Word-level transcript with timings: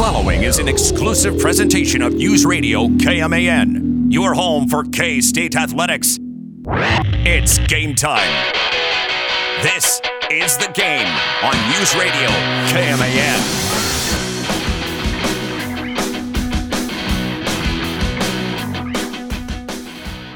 following 0.00 0.44
is 0.44 0.58
an 0.58 0.66
exclusive 0.66 1.38
presentation 1.38 2.00
of 2.00 2.14
News 2.14 2.46
Radio 2.46 2.86
KMAN, 2.86 4.10
your 4.10 4.32
home 4.32 4.66
for 4.66 4.82
K 4.82 5.20
State 5.20 5.54
Athletics. 5.54 6.18
It's 7.26 7.58
game 7.66 7.94
time. 7.94 8.54
This 9.62 10.00
is 10.30 10.56
the 10.56 10.72
game 10.72 11.06
on 11.42 11.52
News 11.72 11.94
Radio 11.94 12.30
KMAN. 12.70 13.40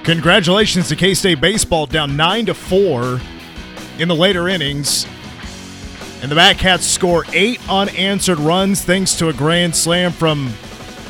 Congratulations 0.04 0.88
to 0.88 0.96
K 0.96 1.14
State 1.14 1.40
baseball 1.40 1.86
down 1.86 2.18
nine 2.18 2.44
to 2.44 2.52
four 2.52 3.18
in 3.98 4.08
the 4.08 4.14
later 4.14 4.46
innings. 4.46 5.06
And 6.24 6.32
the 6.32 6.36
Batcats 6.36 6.84
score 6.84 7.26
eight 7.34 7.60
unanswered 7.68 8.38
runs 8.38 8.82
thanks 8.82 9.14
to 9.16 9.28
a 9.28 9.32
grand 9.34 9.76
slam 9.76 10.10
from 10.10 10.54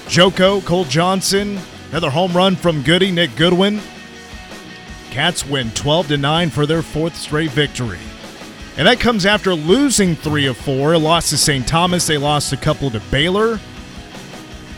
Joko 0.08 0.60
Cole 0.62 0.86
Johnson, 0.86 1.56
another 1.90 2.10
home 2.10 2.32
run 2.32 2.56
from 2.56 2.82
Goody 2.82 3.12
Nick 3.12 3.36
Goodwin. 3.36 3.80
Cats 5.12 5.46
win 5.46 5.70
12 5.70 6.08
to 6.08 6.16
9 6.16 6.50
for 6.50 6.66
their 6.66 6.82
fourth 6.82 7.14
straight 7.14 7.52
victory. 7.52 8.00
And 8.76 8.88
that 8.88 8.98
comes 8.98 9.24
after 9.24 9.54
losing 9.54 10.16
three 10.16 10.46
of 10.46 10.56
four. 10.56 10.98
Lost 10.98 11.30
to 11.30 11.38
St. 11.38 11.64
Thomas. 11.64 12.08
They 12.08 12.18
lost 12.18 12.52
a 12.52 12.56
couple 12.56 12.90
to 12.90 12.98
Baylor. 13.12 13.60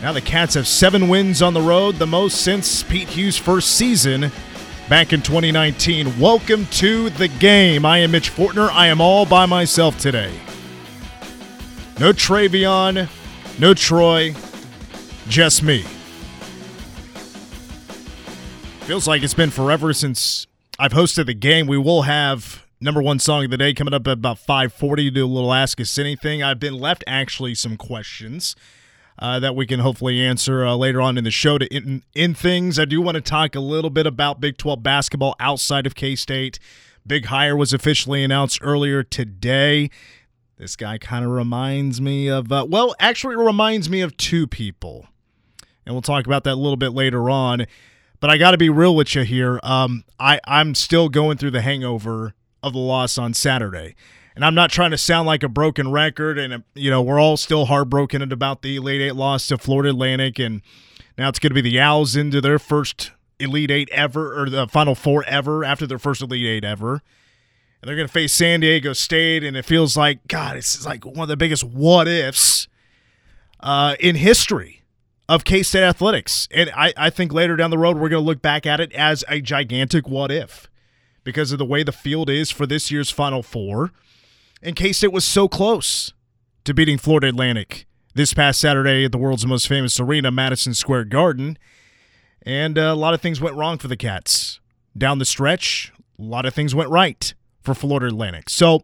Now 0.03 0.13
the 0.13 0.21
Cats 0.21 0.53
have 0.53 0.67
seven 0.67 1.09
wins 1.09 1.41
on 1.41 1.55
the 1.55 1.61
road, 1.61 1.95
the 1.95 2.05
most 2.05 2.41
since 2.41 2.83
Pete 2.83 3.09
Hughes' 3.09 3.39
first 3.39 3.71
season 3.71 4.31
back 4.89 5.11
in 5.11 5.21
2019. 5.21 6.17
Welcome 6.17 6.65
to 6.67 7.09
the 7.11 7.27
game. 7.27 7.85
I 7.85 7.99
am 7.99 8.11
Mitch 8.11 8.31
Fortner. 8.31 8.69
I 8.69 8.87
am 8.87 9.01
all 9.01 9.25
by 9.25 9.45
myself 9.45 9.97
today. 9.99 10.33
No 11.99 12.13
Travion, 12.13 13.09
no 13.59 13.73
Troy, 13.73 14.33
just 15.27 15.61
me. 15.61 15.83
Feels 18.81 19.07
like 19.07 19.23
it's 19.23 19.33
been 19.33 19.49
forever 19.49 19.91
since 19.91 20.47
I've 20.79 20.93
hosted 20.93 21.25
the 21.25 21.33
game. 21.33 21.67
We 21.67 21.77
will 21.77 22.03
have 22.03 22.65
number 22.79 23.01
one 23.01 23.19
song 23.19 23.43
of 23.43 23.51
the 23.51 23.57
day 23.57 23.73
coming 23.73 23.93
up 23.93 24.07
at 24.07 24.13
about 24.13 24.39
540 24.39 25.09
do 25.11 25.25
a 25.25 25.27
little 25.27 25.51
ask 25.51 25.81
us 25.81 25.97
anything 25.97 26.43
i've 26.43 26.59
been 26.59 26.75
left 26.75 27.03
actually 27.07 27.55
some 27.55 27.75
questions 27.75 28.55
uh, 29.19 29.39
that 29.39 29.55
we 29.55 29.65
can 29.65 29.79
hopefully 29.79 30.21
answer 30.21 30.65
uh, 30.65 30.75
later 30.75 31.01
on 31.01 31.17
in 31.17 31.23
the 31.23 31.31
show. 31.31 31.57
To 31.57 31.65
in, 31.67 32.03
in 32.13 32.33
things, 32.33 32.77
I 32.77 32.85
do 32.85 33.01
want 33.01 33.15
to 33.15 33.21
talk 33.21 33.55
a 33.55 33.59
little 33.59 33.89
bit 33.89 34.05
about 34.05 34.39
Big 34.39 34.57
12 34.57 34.83
basketball 34.83 35.35
outside 35.39 35.85
of 35.85 35.95
K 35.95 36.15
State. 36.15 36.59
Big 37.05 37.25
hire 37.25 37.55
was 37.55 37.73
officially 37.73 38.23
announced 38.23 38.59
earlier 38.61 39.01
today. 39.01 39.89
This 40.57 40.75
guy 40.75 40.97
kind 40.97 41.23
of 41.23 41.31
reminds 41.31 42.01
me 42.01 42.27
of, 42.27 42.51
uh, 42.51 42.65
well, 42.67 42.95
actually, 42.99 43.35
reminds 43.35 43.89
me 43.89 44.01
of 44.01 44.17
two 44.17 44.47
people. 44.47 45.07
And 45.85 45.95
we'll 45.95 46.01
talk 46.01 46.25
about 46.25 46.43
that 46.43 46.53
a 46.53 46.55
little 46.55 46.77
bit 46.77 46.89
later 46.89 47.29
on. 47.29 47.65
But 48.19 48.31
I 48.31 48.37
got 48.37 48.51
to 48.51 48.57
be 48.57 48.69
real 48.69 48.95
with 48.95 49.15
you 49.15 49.21
here. 49.21 49.59
Um, 49.61 50.03
I, 50.19 50.39
I'm 50.45 50.73
still 50.73 51.07
going 51.07 51.37
through 51.37 51.51
the 51.51 51.61
hangover 51.61 52.33
of 52.63 52.73
the 52.73 52.79
loss 52.79 53.17
on 53.17 53.33
Saturday 53.35 53.95
and 54.37 54.45
I'm 54.45 54.53
not 54.53 54.69
trying 54.69 54.91
to 54.91 54.99
sound 54.99 55.25
like 55.25 55.41
a 55.41 55.49
broken 55.49 55.91
record. 55.91 56.37
And 56.37 56.63
you 56.75 56.91
know, 56.91 57.01
we're 57.01 57.19
all 57.19 57.37
still 57.37 57.65
heartbroken 57.65 58.21
about 58.31 58.61
the 58.61 58.75
Elite 58.75 59.01
Eight 59.01 59.15
loss 59.15 59.47
to 59.47 59.57
Florida 59.57 59.89
Atlantic, 59.89 60.37
and 60.37 60.61
now 61.17 61.27
it's 61.27 61.39
going 61.39 61.49
to 61.49 61.55
be 61.55 61.67
the 61.67 61.79
Owls 61.79 62.15
into 62.15 62.39
their 62.39 62.59
first 62.59 63.11
Elite 63.39 63.71
Eight 63.71 63.89
ever, 63.91 64.39
or 64.39 64.47
the 64.47 64.67
Final 64.67 64.93
Four 64.93 65.23
ever 65.25 65.65
after 65.65 65.87
their 65.87 65.97
first 65.97 66.21
Elite 66.21 66.45
Eight 66.45 66.63
ever. 66.63 67.01
And 67.81 67.89
they're 67.89 67.95
going 67.95 68.07
to 68.07 68.13
face 68.13 68.31
San 68.31 68.59
Diego 68.59 68.93
State, 68.93 69.43
and 69.43 69.57
it 69.57 69.65
feels 69.65 69.97
like 69.97 70.27
God, 70.27 70.55
it's 70.55 70.85
like 70.85 71.03
one 71.03 71.21
of 71.21 71.29
the 71.29 71.37
biggest 71.37 71.63
what 71.63 72.07
ifs 72.07 72.67
uh, 73.59 73.95
in 73.99 74.17
history 74.17 74.83
of 75.27 75.45
K 75.45 75.63
State 75.63 75.81
athletics. 75.81 76.47
And 76.51 76.69
I, 76.75 76.93
I 76.95 77.09
think 77.09 77.33
later 77.33 77.55
down 77.55 77.71
the 77.71 77.77
road, 77.79 77.97
we're 77.97 78.09
going 78.09 78.21
to 78.21 78.27
look 78.27 78.43
back 78.43 78.67
at 78.67 78.79
it 78.79 78.93
as 78.93 79.23
a 79.27 79.41
gigantic 79.41 80.07
what 80.07 80.31
if 80.31 80.69
because 81.23 81.51
of 81.51 81.57
the 81.57 81.65
way 81.65 81.81
the 81.81 81.91
field 81.91 82.29
is 82.29 82.51
for 82.51 82.67
this 82.67 82.91
year's 82.91 83.09
Final 83.09 83.41
Four 83.41 83.91
in 84.61 84.73
case 84.73 85.03
it 85.03 85.11
was 85.11 85.25
so 85.25 85.47
close 85.47 86.13
to 86.63 86.73
beating 86.73 86.97
Florida 86.97 87.27
Atlantic 87.27 87.85
this 88.15 88.33
past 88.33 88.59
Saturday 88.59 89.05
at 89.05 89.11
the 89.11 89.17
world's 89.17 89.45
most 89.45 89.67
famous 89.67 89.99
arena, 89.99 90.31
Madison 90.31 90.73
Square 90.73 91.05
Garden. 91.05 91.57
And 92.41 92.77
uh, 92.77 92.81
a 92.81 92.95
lot 92.95 93.13
of 93.13 93.21
things 93.21 93.39
went 93.39 93.55
wrong 93.55 93.77
for 93.77 93.87
the 93.87 93.97
Cats. 93.97 94.59
Down 94.97 95.19
the 95.19 95.25
stretch, 95.25 95.91
a 96.17 96.23
lot 96.23 96.45
of 96.45 96.53
things 96.53 96.73
went 96.73 96.89
right 96.89 97.33
for 97.61 97.75
Florida 97.75 98.07
Atlantic. 98.07 98.49
So 98.49 98.81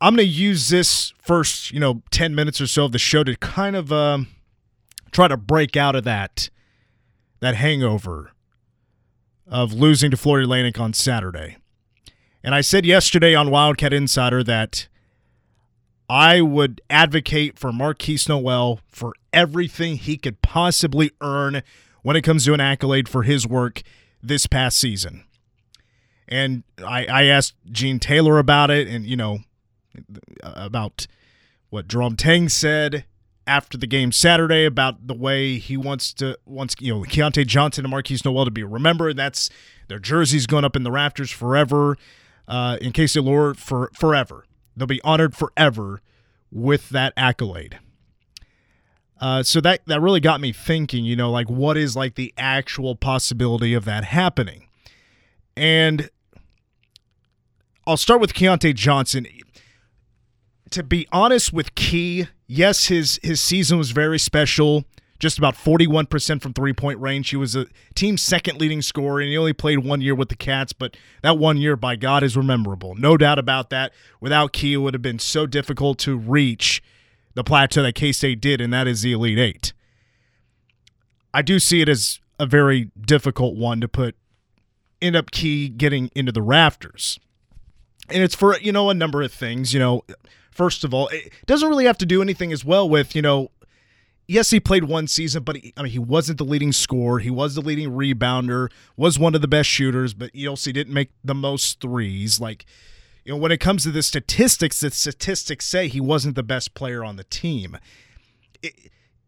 I'm 0.00 0.16
going 0.16 0.26
to 0.26 0.32
use 0.32 0.68
this 0.68 1.12
first, 1.20 1.70
you 1.70 1.78
know, 1.78 2.02
10 2.10 2.34
minutes 2.34 2.60
or 2.60 2.66
so 2.66 2.86
of 2.86 2.92
the 2.92 2.98
show 2.98 3.22
to 3.24 3.36
kind 3.36 3.76
of 3.76 3.92
um, 3.92 4.28
try 5.12 5.28
to 5.28 5.36
break 5.36 5.76
out 5.76 5.94
of 5.94 6.04
that 6.04 6.48
that 7.40 7.56
hangover 7.56 8.32
of 9.46 9.72
losing 9.72 10.10
to 10.12 10.16
Florida 10.16 10.44
Atlantic 10.44 10.78
on 10.80 10.92
Saturday. 10.92 11.56
And 12.44 12.54
I 12.54 12.60
said 12.60 12.84
yesterday 12.84 13.34
on 13.34 13.50
Wildcat 13.50 13.92
Insider 13.92 14.42
that 14.44 14.88
I 16.08 16.40
would 16.40 16.80
advocate 16.90 17.58
for 17.58 17.70
Markquis 17.70 18.28
Nowell 18.28 18.80
for 18.88 19.12
everything 19.32 19.96
he 19.96 20.16
could 20.16 20.42
possibly 20.42 21.12
earn 21.20 21.62
when 22.02 22.16
it 22.16 22.22
comes 22.22 22.44
to 22.44 22.54
an 22.54 22.60
accolade 22.60 23.08
for 23.08 23.22
his 23.22 23.46
work 23.46 23.82
this 24.22 24.46
past 24.46 24.78
season. 24.78 25.24
And 26.28 26.64
I, 26.84 27.06
I 27.06 27.24
asked 27.24 27.54
Gene 27.70 28.00
Taylor 28.00 28.38
about 28.38 28.70
it 28.70 28.88
and, 28.88 29.06
you 29.06 29.16
know, 29.16 29.38
about 30.42 31.06
what 31.70 31.86
Jerome 31.86 32.16
Tang 32.16 32.48
said 32.48 33.04
after 33.46 33.78
the 33.78 33.86
game 33.86 34.12
Saturday 34.12 34.64
about 34.64 35.06
the 35.06 35.14
way 35.14 35.58
he 35.58 35.76
wants 35.76 36.12
to 36.14 36.38
wants 36.46 36.76
you 36.78 36.94
know 36.94 37.00
Keyontae 37.02 37.46
Johnson 37.46 37.84
and 37.84 37.92
Markquis 37.92 38.24
Nowell 38.24 38.44
to 38.44 38.50
be 38.50 38.62
remembered. 38.62 39.16
That's 39.16 39.50
their 39.88 39.98
jerseys 39.98 40.46
going 40.46 40.64
up 40.64 40.76
in 40.76 40.84
the 40.84 40.92
rafters 40.92 41.30
forever 41.30 41.96
uh, 42.48 42.78
in 42.80 42.92
KC 42.92 43.22
Lure 43.22 43.54
for 43.54 43.90
forever. 43.94 44.44
They'll 44.76 44.86
be 44.86 45.02
honored 45.02 45.34
forever 45.36 46.00
with 46.50 46.88
that 46.90 47.12
accolade. 47.16 47.78
Uh, 49.20 49.42
so 49.42 49.60
that 49.60 49.86
that 49.86 50.00
really 50.00 50.20
got 50.20 50.40
me 50.40 50.52
thinking. 50.52 51.04
You 51.04 51.14
know, 51.14 51.30
like 51.30 51.48
what 51.48 51.76
is 51.76 51.94
like 51.94 52.16
the 52.16 52.34
actual 52.36 52.96
possibility 52.96 53.72
of 53.74 53.84
that 53.84 54.04
happening? 54.04 54.66
And 55.56 56.10
I'll 57.86 57.96
start 57.96 58.20
with 58.20 58.34
Keyontae 58.34 58.74
Johnson. 58.74 59.26
To 60.70 60.82
be 60.82 61.06
honest 61.12 61.52
with 61.52 61.74
Key, 61.74 62.28
yes, 62.46 62.86
his 62.86 63.20
his 63.22 63.40
season 63.40 63.78
was 63.78 63.92
very 63.92 64.18
special 64.18 64.84
just 65.22 65.38
about 65.38 65.54
41% 65.54 66.42
from 66.42 66.52
three 66.52 66.72
point 66.72 66.98
range. 66.98 67.30
He 67.30 67.36
was 67.36 67.54
a 67.54 67.66
team 67.94 68.16
second 68.16 68.58
leading 68.58 68.82
scorer, 68.82 69.20
and 69.20 69.30
he 69.30 69.38
only 69.38 69.52
played 69.52 69.78
one 69.78 70.00
year 70.00 70.16
with 70.16 70.30
the 70.30 70.34
Cats, 70.34 70.72
but 70.72 70.96
that 71.22 71.38
one 71.38 71.58
year, 71.58 71.76
by 71.76 71.94
God, 71.94 72.24
is 72.24 72.36
memorable. 72.36 72.96
No 72.96 73.16
doubt 73.16 73.38
about 73.38 73.70
that. 73.70 73.92
Without 74.20 74.52
Key, 74.52 74.74
it 74.74 74.78
would 74.78 74.94
have 74.94 75.02
been 75.02 75.20
so 75.20 75.46
difficult 75.46 75.98
to 76.00 76.16
reach 76.16 76.82
the 77.34 77.44
plateau 77.44 77.84
that 77.84 77.94
K 77.94 78.10
State 78.10 78.40
did, 78.40 78.60
and 78.60 78.72
that 78.72 78.88
is 78.88 79.02
the 79.02 79.12
Elite 79.12 79.38
Eight. 79.38 79.72
I 81.32 81.40
do 81.40 81.60
see 81.60 81.80
it 81.80 81.88
as 81.88 82.18
a 82.40 82.44
very 82.44 82.90
difficult 83.00 83.54
one 83.54 83.80
to 83.80 83.86
put 83.86 84.16
end 85.00 85.14
up 85.14 85.30
Key 85.30 85.68
getting 85.68 86.10
into 86.16 86.32
the 86.32 86.42
rafters. 86.42 87.20
And 88.08 88.24
it's 88.24 88.34
for, 88.34 88.58
you 88.58 88.72
know, 88.72 88.90
a 88.90 88.94
number 88.94 89.22
of 89.22 89.32
things. 89.32 89.72
You 89.72 89.78
know, 89.78 90.02
first 90.50 90.82
of 90.82 90.92
all, 90.92 91.06
it 91.08 91.32
doesn't 91.46 91.68
really 91.68 91.84
have 91.84 91.98
to 91.98 92.06
do 92.06 92.22
anything 92.22 92.52
as 92.52 92.64
well 92.64 92.88
with, 92.88 93.14
you 93.14 93.22
know, 93.22 93.51
yes, 94.32 94.50
he 94.50 94.60
played 94.60 94.84
one 94.84 95.06
season, 95.06 95.42
but 95.42 95.56
he, 95.56 95.72
I 95.76 95.82
mean, 95.82 95.92
he 95.92 95.98
wasn't 95.98 96.38
the 96.38 96.44
leading 96.44 96.72
scorer. 96.72 97.18
He 97.18 97.30
was 97.30 97.54
the 97.54 97.60
leading 97.60 97.90
rebounder, 97.90 98.70
was 98.96 99.18
one 99.18 99.34
of 99.34 99.42
the 99.42 99.48
best 99.48 99.68
shooters, 99.68 100.14
but 100.14 100.30
also 100.48 100.72
didn't 100.72 100.94
make 100.94 101.10
the 101.22 101.34
most 101.34 101.80
threes. 101.80 102.40
Like, 102.40 102.64
you 103.24 103.32
know, 103.32 103.38
when 103.38 103.52
it 103.52 103.60
comes 103.60 103.84
to 103.84 103.90
the 103.90 104.02
statistics, 104.02 104.80
the 104.80 104.90
statistics 104.90 105.66
say 105.66 105.88
he 105.88 106.00
wasn't 106.00 106.34
the 106.34 106.42
best 106.42 106.74
player 106.74 107.04
on 107.04 107.16
the 107.16 107.24
team. 107.24 107.78
It, 108.62 108.74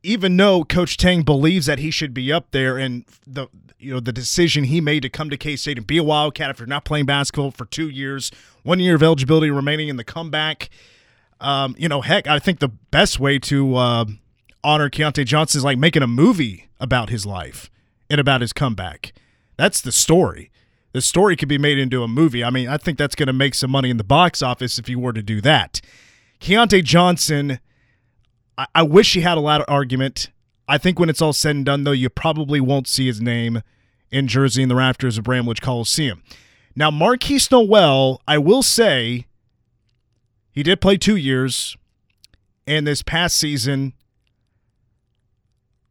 even 0.02 0.36
though 0.36 0.64
Coach 0.64 0.96
Tang 0.96 1.22
believes 1.22 1.66
that 1.66 1.78
he 1.78 1.90
should 1.90 2.12
be 2.12 2.30
up 2.32 2.50
there, 2.50 2.76
and 2.76 3.04
the 3.26 3.48
you 3.78 3.92
know 3.92 4.00
the 4.00 4.12
decision 4.12 4.64
he 4.64 4.80
made 4.80 5.02
to 5.02 5.08
come 5.08 5.30
to 5.30 5.36
K 5.36 5.56
State 5.56 5.78
and 5.78 5.86
be 5.86 5.96
a 5.96 6.02
Wildcat 6.02 6.50
after 6.50 6.66
not 6.66 6.84
playing 6.84 7.06
basketball 7.06 7.50
for 7.50 7.64
two 7.64 7.88
years, 7.88 8.30
one 8.62 8.80
year 8.80 8.96
of 8.96 9.02
eligibility 9.02 9.50
remaining 9.50 9.88
in 9.88 9.96
the 9.96 10.04
comeback. 10.04 10.68
Um, 11.40 11.74
you 11.78 11.88
know, 11.88 12.02
heck, 12.02 12.26
I 12.26 12.38
think 12.38 12.60
the 12.60 12.68
best 12.68 13.18
way 13.18 13.38
to 13.40 13.76
uh, 13.76 14.04
honor 14.64 14.90
Keyontae 14.90 15.26
Johnson 15.26 15.58
is 15.58 15.64
like 15.64 15.78
making 15.78 16.02
a 16.02 16.08
movie 16.08 16.68
about 16.80 17.10
his 17.10 17.24
life 17.24 17.70
and 18.10 18.18
about 18.18 18.40
his 18.40 18.52
comeback. 18.52 19.12
That's 19.56 19.80
the 19.80 19.92
story. 19.92 20.50
The 20.92 21.00
story 21.00 21.36
could 21.36 21.48
be 21.48 21.58
made 21.58 21.78
into 21.78 22.02
a 22.02 22.08
movie. 22.08 22.42
I 22.42 22.50
mean, 22.50 22.68
I 22.68 22.78
think 22.78 22.98
that's 22.98 23.14
going 23.14 23.26
to 23.26 23.32
make 23.32 23.54
some 23.54 23.70
money 23.70 23.90
in 23.90 23.96
the 23.96 24.04
box 24.04 24.42
office 24.42 24.78
if 24.78 24.88
you 24.88 24.98
were 24.98 25.12
to 25.12 25.22
do 25.22 25.40
that. 25.42 25.80
Keyontae 26.40 26.84
Johnson, 26.84 27.58
I, 28.56 28.66
I 28.74 28.82
wish 28.82 29.12
he 29.14 29.20
had 29.20 29.36
a 29.36 29.40
lot 29.40 29.60
of 29.60 29.66
argument. 29.68 30.30
I 30.68 30.78
think 30.78 30.98
when 30.98 31.08
it's 31.08 31.20
all 31.20 31.32
said 31.32 31.56
and 31.56 31.64
done, 31.64 31.84
though, 31.84 31.92
you 31.92 32.08
probably 32.08 32.60
won't 32.60 32.88
see 32.88 33.06
his 33.06 33.20
name 33.20 33.62
in 34.10 34.28
Jersey 34.28 34.62
in 34.62 34.68
the 34.68 34.76
rafters 34.76 35.18
of 35.18 35.24
Bramlage 35.24 35.60
Coliseum. 35.60 36.22
Now, 36.76 36.90
Markquis 36.90 37.50
Nowell, 37.50 38.20
I 38.26 38.38
will 38.38 38.62
say, 38.62 39.26
he 40.52 40.62
did 40.62 40.80
play 40.80 40.96
two 40.96 41.16
years, 41.16 41.76
and 42.66 42.86
this 42.86 43.02
past 43.02 43.36
season 43.36 43.94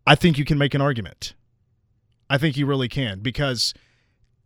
I 0.05 0.15
think 0.15 0.37
you 0.37 0.45
can 0.45 0.57
make 0.57 0.73
an 0.73 0.81
argument. 0.81 1.33
I 2.29 2.37
think 2.37 2.57
you 2.57 2.65
really 2.65 2.89
can 2.89 3.19
because 3.19 3.73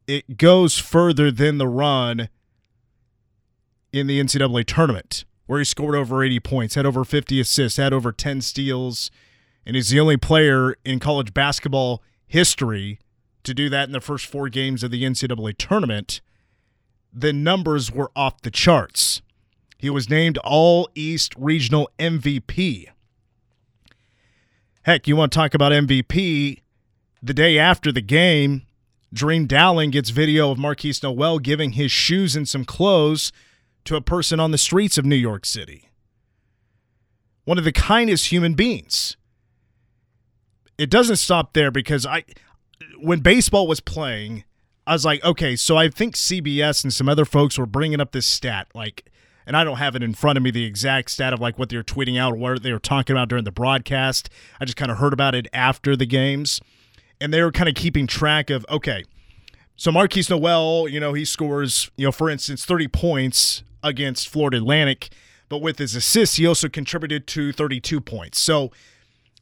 it 0.08 0.38
goes 0.38 0.78
further 0.78 1.32
than 1.32 1.58
the 1.58 1.68
run 1.68 2.30
in 3.92 4.08
the 4.08 4.20
NCAA 4.20 4.66
tournament 4.66 5.26
where 5.48 5.60
he 5.60 5.66
scored 5.66 5.96
over 5.96 6.24
80 6.24 6.40
points, 6.42 6.76
had 6.76 6.86
over 6.86 7.04
50 7.04 7.40
assists, 7.40 7.78
had 7.78 7.94
over 7.94 8.12
10 8.12 8.42
steals, 8.42 9.10
and 9.66 9.76
he's 9.76 9.90
the 9.90 10.00
only 10.00 10.18
player 10.18 10.76
in 10.86 11.00
college 11.00 11.34
basketball 11.34 12.04
history 12.28 13.00
to 13.44 13.54
do 13.54 13.70
that 13.70 13.88
in 13.88 13.94
the 13.94 14.02
first 14.02 14.26
four 14.26 14.50
games 14.50 14.84
of 14.84 14.92
the 14.92 15.04
NCAA 15.04 15.58
tournament. 15.58 16.22
The 17.14 17.34
numbers 17.34 17.92
were 17.92 18.12
off 18.16 18.42
the 18.42 18.52
charts. 18.52 19.22
He 19.78 19.90
was 19.90 20.10
named 20.10 20.38
All 20.40 20.90
East 20.96 21.34
Regional 21.38 21.90
MVP. 21.98 22.88
Heck, 24.88 25.06
you 25.06 25.18
want 25.18 25.34
to 25.34 25.38
talk 25.38 25.54
about 25.54 25.74
MVP? 25.74 26.62
The 27.22 27.34
day 27.34 27.60
after 27.60 27.92
the 27.92 28.00
game, 28.00 28.62
Dream 29.12 29.46
Dowling 29.46 29.92
gets 29.92 30.12
video 30.12 30.50
of 30.50 30.58
Markquis 30.58 31.04
Nowell 31.04 31.40
giving 31.40 31.74
his 31.74 31.92
shoes 31.92 32.38
and 32.38 32.48
some 32.48 32.64
clothes 32.64 33.34
to 33.84 33.98
a 33.98 34.02
person 34.02 34.40
on 34.40 34.52
the 34.52 34.58
streets 34.58 34.98
of 34.98 35.04
New 35.04 35.18
York 35.18 35.46
City. 35.46 35.90
One 37.44 37.58
of 37.58 37.66
the 37.66 37.74
kindest 37.74 38.32
human 38.32 38.54
beings. 38.54 39.18
It 40.78 40.90
doesn't 40.90 41.18
stop 41.18 41.52
there 41.52 41.70
because 41.70 42.06
I 42.06 42.24
when 42.98 43.20
baseball 43.20 43.68
was 43.68 43.82
playing, 43.82 44.46
I 44.86 44.94
was 44.94 45.04
like, 45.04 45.22
okay, 45.22 45.58
so 45.58 45.76
I 45.76 45.90
think 45.90 46.16
CBS 46.16 46.86
and 46.86 46.94
some 46.94 47.10
other 47.10 47.26
folks 47.26 47.58
were 47.58 47.66
bringing 47.66 48.00
up 48.00 48.14
this 48.14 48.26
stat 48.26 48.68
like 48.74 49.12
and 49.48 49.58
I 49.58 49.64
don't 49.64 49.78
have 49.78 49.96
it 49.96 50.04
in 50.04 50.14
front 50.14 50.38
of 50.38 50.44
me 50.44 50.52
the 50.52 50.66
exact 50.66 51.10
stat 51.10 51.34
of 51.34 51.40
like 51.40 51.58
what 51.58 51.70
they 51.70 51.78
were 51.78 51.84
tweeting 51.84 52.20
out 52.20 52.34
or 52.34 52.36
what 52.36 52.62
they 52.62 52.72
were 52.72 52.80
talking 52.80 53.16
about 53.16 53.30
during 53.30 53.46
the 53.46 53.52
broadcast. 53.52 54.30
I 54.62 54.66
just 54.66 54.78
kind 54.78 54.92
of 54.92 54.98
heard 55.00 55.14
about 55.14 55.34
it 55.34 55.48
after 55.54 55.96
the 55.96 56.06
games 56.06 56.62
and 57.20 57.34
they 57.34 57.42
were 57.42 57.52
kind 57.52 57.70
of 57.70 57.74
keeping 57.74 58.06
track 58.06 58.50
of 58.50 58.66
okay, 58.70 59.04
so 59.76 59.92
Markquis 59.92 60.30
Nowell, 60.30 60.90
you 60.90 61.00
know, 61.00 61.14
he 61.14 61.24
scores, 61.24 61.90
you 61.98 62.06
know, 62.06 62.12
for 62.12 62.30
instance, 62.30 62.66
30 62.66 62.88
points 62.88 63.64
against 63.84 64.28
Florida 64.28 64.58
Atlantic, 64.58 65.10
but 65.50 65.60
with 65.60 65.78
his 65.78 65.96
assists, 65.96 66.36
he 66.36 66.46
also 66.46 66.68
contributed 66.68 67.28
to 67.28 67.54
32 67.54 68.02
points. 68.02 68.40
So 68.40 68.72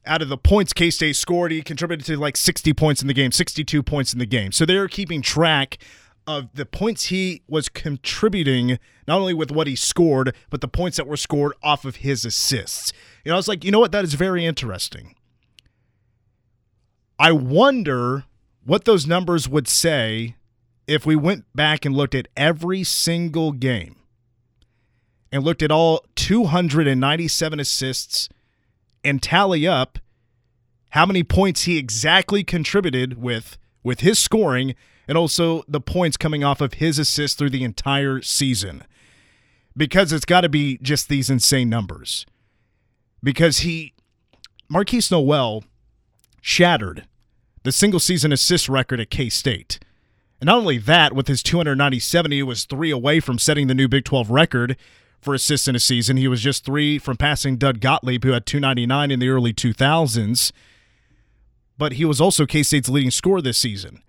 out 0.05 0.21
of 0.21 0.29
the 0.29 0.37
points 0.37 0.73
K 0.73 0.91
State 0.91 1.15
scored, 1.15 1.51
he 1.51 1.61
contributed 1.61 2.05
to 2.07 2.17
like 2.17 2.37
60 2.37 2.73
points 2.73 3.01
in 3.01 3.07
the 3.07 3.13
game, 3.13 3.31
62 3.31 3.81
points 3.81 4.13
in 4.13 4.19
the 4.19 4.25
game. 4.25 4.51
So 4.51 4.65
they're 4.65 4.87
keeping 4.87 5.21
track 5.21 5.77
of 6.27 6.49
the 6.53 6.65
points 6.65 7.05
he 7.05 7.43
was 7.47 7.69
contributing, 7.69 8.79
not 9.07 9.19
only 9.19 9.33
with 9.33 9.51
what 9.51 9.67
he 9.67 9.75
scored, 9.75 10.35
but 10.49 10.61
the 10.61 10.67
points 10.67 10.97
that 10.97 11.07
were 11.07 11.17
scored 11.17 11.53
off 11.61 11.85
of 11.85 11.97
his 11.97 12.25
assists. 12.25 12.93
You 13.23 13.29
know, 13.29 13.35
I 13.35 13.37
was 13.37 13.47
like, 13.47 13.63
you 13.63 13.71
know 13.71 13.79
what? 13.79 13.91
That 13.91 14.03
is 14.03 14.15
very 14.15 14.45
interesting. 14.45 15.15
I 17.19 17.31
wonder 17.31 18.25
what 18.65 18.85
those 18.85 19.07
numbers 19.07 19.47
would 19.47 19.67
say 19.67 20.35
if 20.87 21.05
we 21.05 21.15
went 21.15 21.45
back 21.55 21.85
and 21.85 21.95
looked 21.95 22.15
at 22.15 22.27
every 22.35 22.83
single 22.83 23.51
game 23.51 23.95
and 25.31 25.43
looked 25.43 25.63
at 25.63 25.71
all 25.71 26.03
297 26.15 27.59
assists 27.59 28.29
and 29.03 29.21
tally 29.21 29.67
up 29.67 29.99
how 30.89 31.05
many 31.05 31.23
points 31.23 31.63
he 31.63 31.77
exactly 31.77 32.43
contributed 32.43 33.21
with 33.21 33.57
with 33.83 33.99
his 33.99 34.17
scoring 34.17 34.73
and 35.07 35.17
also 35.17 35.63
the 35.67 35.81
points 35.81 36.17
coming 36.17 36.43
off 36.43 36.61
of 36.61 36.75
his 36.75 36.99
assists 36.99 37.37
through 37.37 37.51
the 37.51 37.63
entire 37.63 38.21
season. 38.21 38.83
Because 39.77 40.13
it's 40.13 40.25
got 40.25 40.41
to 40.41 40.49
be 40.49 40.77
just 40.81 41.09
these 41.09 41.29
insane 41.29 41.69
numbers. 41.69 42.25
Because 43.21 43.59
he 43.59 43.93
Markquis 44.71 45.11
Nowell, 45.11 45.63
shattered 46.41 47.05
the 47.63 47.71
single 47.71 47.99
season 47.99 48.31
assist 48.31 48.69
record 48.69 48.99
at 48.99 49.09
K 49.09 49.29
State. 49.29 49.79
And 50.39 50.47
not 50.47 50.57
only 50.57 50.77
that, 50.77 51.13
with 51.13 51.27
his 51.27 51.41
297, 51.41 52.31
he 52.31 52.43
was 52.43 52.65
three 52.65 52.91
away 52.91 53.19
from 53.19 53.39
setting 53.39 53.67
the 53.67 53.73
new 53.73 53.87
Big 53.87 54.05
12 54.05 54.29
record 54.29 54.77
for 55.21 55.33
assists 55.33 55.67
in 55.67 55.75
a 55.75 55.79
season. 55.79 56.17
He 56.17 56.27
was 56.27 56.41
just 56.41 56.65
three 56.65 56.99
from 56.99 57.17
passing 57.17 57.57
Doug 57.57 57.79
Gottlieb, 57.79 58.23
who 58.23 58.31
had 58.31 58.45
299 58.45 59.11
in 59.11 59.19
the 59.19 59.29
early 59.29 59.53
2000s. 59.53 60.51
But 61.77 61.93
he 61.93 62.05
was 62.05 62.21
also 62.21 62.45
K 62.45 62.63
State's 62.63 62.89
leading 62.89 63.11
scorer 63.11 63.41
this 63.41 63.57
season. 63.57 64.01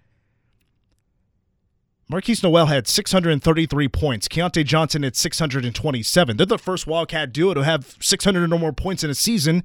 Markquis 2.10 2.42
Nowell 2.42 2.66
had 2.66 2.86
633 2.86 3.88
points. 3.88 4.28
Keyontae 4.28 4.64
Johnson 4.64 5.02
had 5.02 5.16
627. 5.16 6.36
They're 6.36 6.46
the 6.46 6.58
first 6.58 6.86
Wildcat 6.86 7.32
duo 7.32 7.54
to 7.54 7.64
have 7.64 7.96
600 8.00 8.52
or 8.52 8.58
more 8.58 8.72
points 8.72 9.02
in 9.02 9.10
a 9.10 9.14
season 9.14 9.64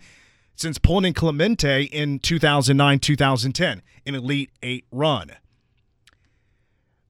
since 0.55 0.79
Pullen 0.79 1.05
in 1.05 1.13
Clemente 1.13 1.83
in 1.83 2.19
2009 2.19 2.99
2010, 2.99 3.81
an 4.05 4.15
Elite 4.15 4.51
Eight 4.63 4.85
run. 4.91 5.31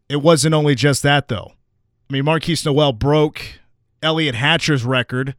It 0.10 0.22
wasn't 0.22 0.54
only 0.54 0.76
just 0.76 1.02
that, 1.04 1.30
though. 1.30 1.54
I 2.10 2.14
mean, 2.14 2.26
Markquis 2.26 2.66
Nowell 2.66 2.92
broke 2.92 3.62
Elliot 4.04 4.36
Hatcher's 4.36 4.84
record 4.84 5.36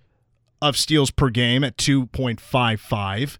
of 0.63 0.79
steals 0.79 1.11
per 1.11 1.29
game 1.29 1.63
at 1.65 1.77
2.55. 1.77 3.37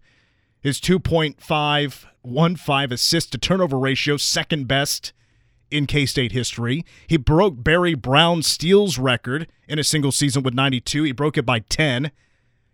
His 0.61 0.79
2.515 0.79 2.91
assist 2.91 3.31
to 3.31 3.39
turnover 3.39 3.79
ratio, 3.79 4.17
second 4.17 4.67
best 4.67 5.13
in 5.73 5.87
K 5.87 6.05
State 6.05 6.31
history. 6.31 6.85
He 7.07 7.17
broke 7.17 7.63
Barry 7.63 7.95
Brown's 7.95 8.47
steals 8.47 8.97
record 8.97 9.47
in 9.67 9.79
a 9.79 9.83
single 9.83 10.11
season 10.11 10.43
with 10.43 10.53
92. 10.53 11.03
He 11.03 11.11
broke 11.11 11.37
it 11.37 11.45
by 11.45 11.59
10. 11.59 12.11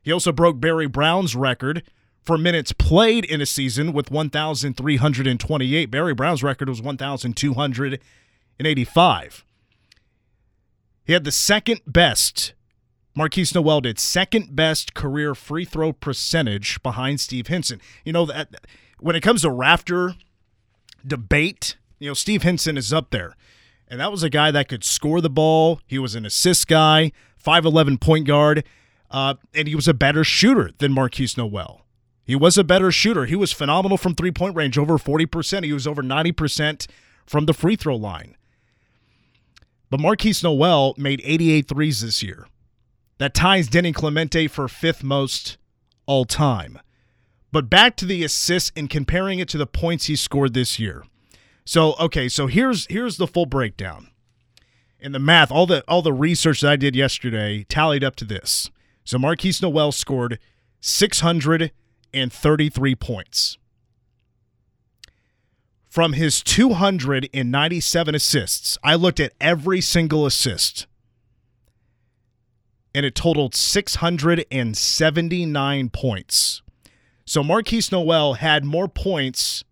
He 0.03 0.11
also 0.11 0.31
broke 0.31 0.59
Barry 0.59 0.87
Brown's 0.87 1.35
record 1.35 1.83
for 2.21 2.37
minutes 2.37 2.73
played 2.73 3.25
in 3.25 3.41
a 3.41 3.45
season 3.45 3.93
with 3.93 4.11
1,328. 4.11 5.85
Barry 5.85 6.13
Brown's 6.13 6.43
record 6.43 6.69
was 6.69 6.81
1,285. 6.81 9.45
He 11.05 11.13
had 11.13 11.23
the 11.23 11.31
second 11.31 11.81
best. 11.87 12.53
Markquis 13.17 13.55
Nowell 13.55 13.81
did 13.81 13.97
second 13.99 14.55
best 14.55 14.93
career 14.93 15.33
free 15.33 15.65
throw 15.65 15.91
percentage 15.91 16.83
behind 16.83 17.19
Steve 17.19 17.47
Henson. 17.47 17.81
You 18.05 18.13
know 18.13 18.25
that 18.25 18.67
when 18.99 19.15
it 19.15 19.21
comes 19.21 19.41
to 19.41 19.49
Rafter 19.49 20.13
debate, 21.05 21.77
you 21.99 22.09
know 22.09 22.13
Steve 22.13 22.43
Henson 22.43 22.77
is 22.77 22.91
up 22.91 23.11
there, 23.11 23.35
and 23.87 23.99
that 23.99 24.11
was 24.11 24.23
a 24.23 24.29
guy 24.29 24.51
that 24.51 24.67
could 24.67 24.83
score 24.83 25.21
the 25.21 25.29
ball. 25.29 25.81
He 25.85 25.99
was 25.99 26.15
an 26.15 26.25
assist 26.25 26.67
guy, 26.67 27.11
five 27.37 27.65
eleven 27.65 27.97
point 27.97 28.25
guard, 28.25 28.63
uh, 29.11 29.35
and 29.53 29.67
he 29.67 29.75
was 29.75 29.87
a 29.87 29.93
better 29.93 30.23
shooter 30.23 30.71
than 30.77 30.93
Markquis 30.93 31.37
Nowell. 31.37 31.85
He 32.23 32.35
was 32.35 32.57
a 32.57 32.63
better 32.63 32.91
shooter. 32.91 33.25
He 33.25 33.35
was 33.35 33.51
phenomenal 33.51 33.97
from 33.97 34.15
three 34.15 34.31
point 34.31 34.55
range, 34.55 34.77
over 34.77 34.97
forty 34.97 35.25
percent. 35.25 35.65
He 35.65 35.73
was 35.73 35.85
over 35.85 36.01
ninety 36.01 36.31
percent 36.31 36.87
from 37.25 37.45
the 37.45 37.53
free 37.53 37.75
throw 37.75 37.95
line. 37.95 38.35
But 39.89 39.99
Markquis 39.99 40.43
Nowell 40.43 40.93
made 40.97 41.21
88 41.23 41.67
threes 41.67 42.01
this 42.01 42.21
year. 42.21 42.47
That 43.17 43.33
ties 43.33 43.67
Denny 43.67 43.91
Clemente 43.91 44.47
for 44.47 44.67
fifth 44.67 45.03
most 45.03 45.57
all 46.05 46.25
time. 46.25 46.79
But 47.51 47.69
back 47.69 47.95
to 47.97 48.05
the 48.05 48.23
assists 48.23 48.71
and 48.75 48.89
comparing 48.89 49.39
it 49.39 49.49
to 49.49 49.57
the 49.57 49.65
points 49.67 50.05
he 50.05 50.15
scored 50.15 50.53
this 50.53 50.79
year. 50.79 51.03
So 51.69 51.93
okay, 51.99 52.29
so 52.29 52.47
here's 52.47 52.87
here's 52.87 53.17
the 53.17 53.27
full 53.27 53.45
breakdown. 53.45 54.09
In 54.99 55.11
the 55.11 55.19
math, 55.19 55.51
all 55.51 55.67
the 55.67 55.83
all 55.87 56.01
the 56.01 56.11
research 56.11 56.61
that 56.61 56.71
I 56.71 56.77
did 56.77 56.95
yesterday 56.95 57.63
tallied 57.69 58.03
up 58.03 58.15
to 58.15 58.25
this. 58.25 58.71
So 59.03 59.19
Markquis 59.19 59.61
Nowell 59.61 59.91
scored 59.91 60.39
633 60.81 62.95
points 62.95 63.59
from 65.87 66.13
his 66.13 66.41
297 66.41 68.15
assists, 68.15 68.79
I 68.83 68.95
looked 68.95 69.19
at 69.19 69.33
every 69.39 69.81
single 69.81 70.25
assist, 70.25 70.87
and 72.95 73.05
it 73.05 73.13
totaled 73.13 73.53
679 73.53 75.89
points. 75.89 76.63
So 77.25 77.43
Markquis 77.43 77.91
Nowell 77.91 78.33
had 78.35 78.63
more 78.65 78.87
points 78.87 79.63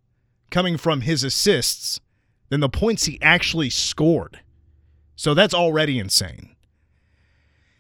coming 0.50 0.78
from 0.78 1.02
his 1.02 1.24
assists 1.24 2.00
than 2.50 2.60
the 2.60 2.70
points 2.70 3.06
he 3.06 3.20
actually 3.22 3.70
scored. 3.70 4.40
So 5.16 5.34
that's 5.34 5.54
already 5.54 6.00
insane. 6.00 6.56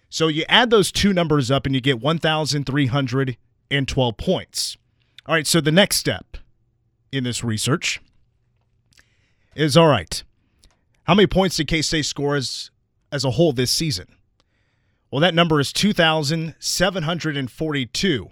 So 0.09 0.27
you 0.27 0.45
add 0.47 0.69
those 0.69 0.91
two 0.91 1.13
numbers 1.13 1.51
up 1.51 1.65
and 1.65 1.75
you 1.75 1.81
get 1.81 2.01
1,312 2.01 4.17
points. 4.17 4.77
All 5.25 5.36
right, 5.36 5.45
so 5.45 5.59
the 5.59 5.71
next 5.71 5.97
step 5.97 6.38
in 7.12 7.24
this 7.24 7.43
research 7.43 8.00
is 9.55 9.75
all 9.75 9.88
right. 9.88 10.24
How 11.03 11.13
many 11.13 11.27
points 11.27 11.57
did 11.57 11.67
K 11.67 11.81
State 11.81 12.05
score 12.05 12.36
as, 12.36 12.71
as 13.12 13.25
a 13.25 13.31
whole 13.31 13.53
this 13.53 13.71
season? 13.71 14.07
Well, 15.12 15.21
that 15.21 15.36
number 15.36 15.59
is 15.59 15.74
2,742. 15.74 18.29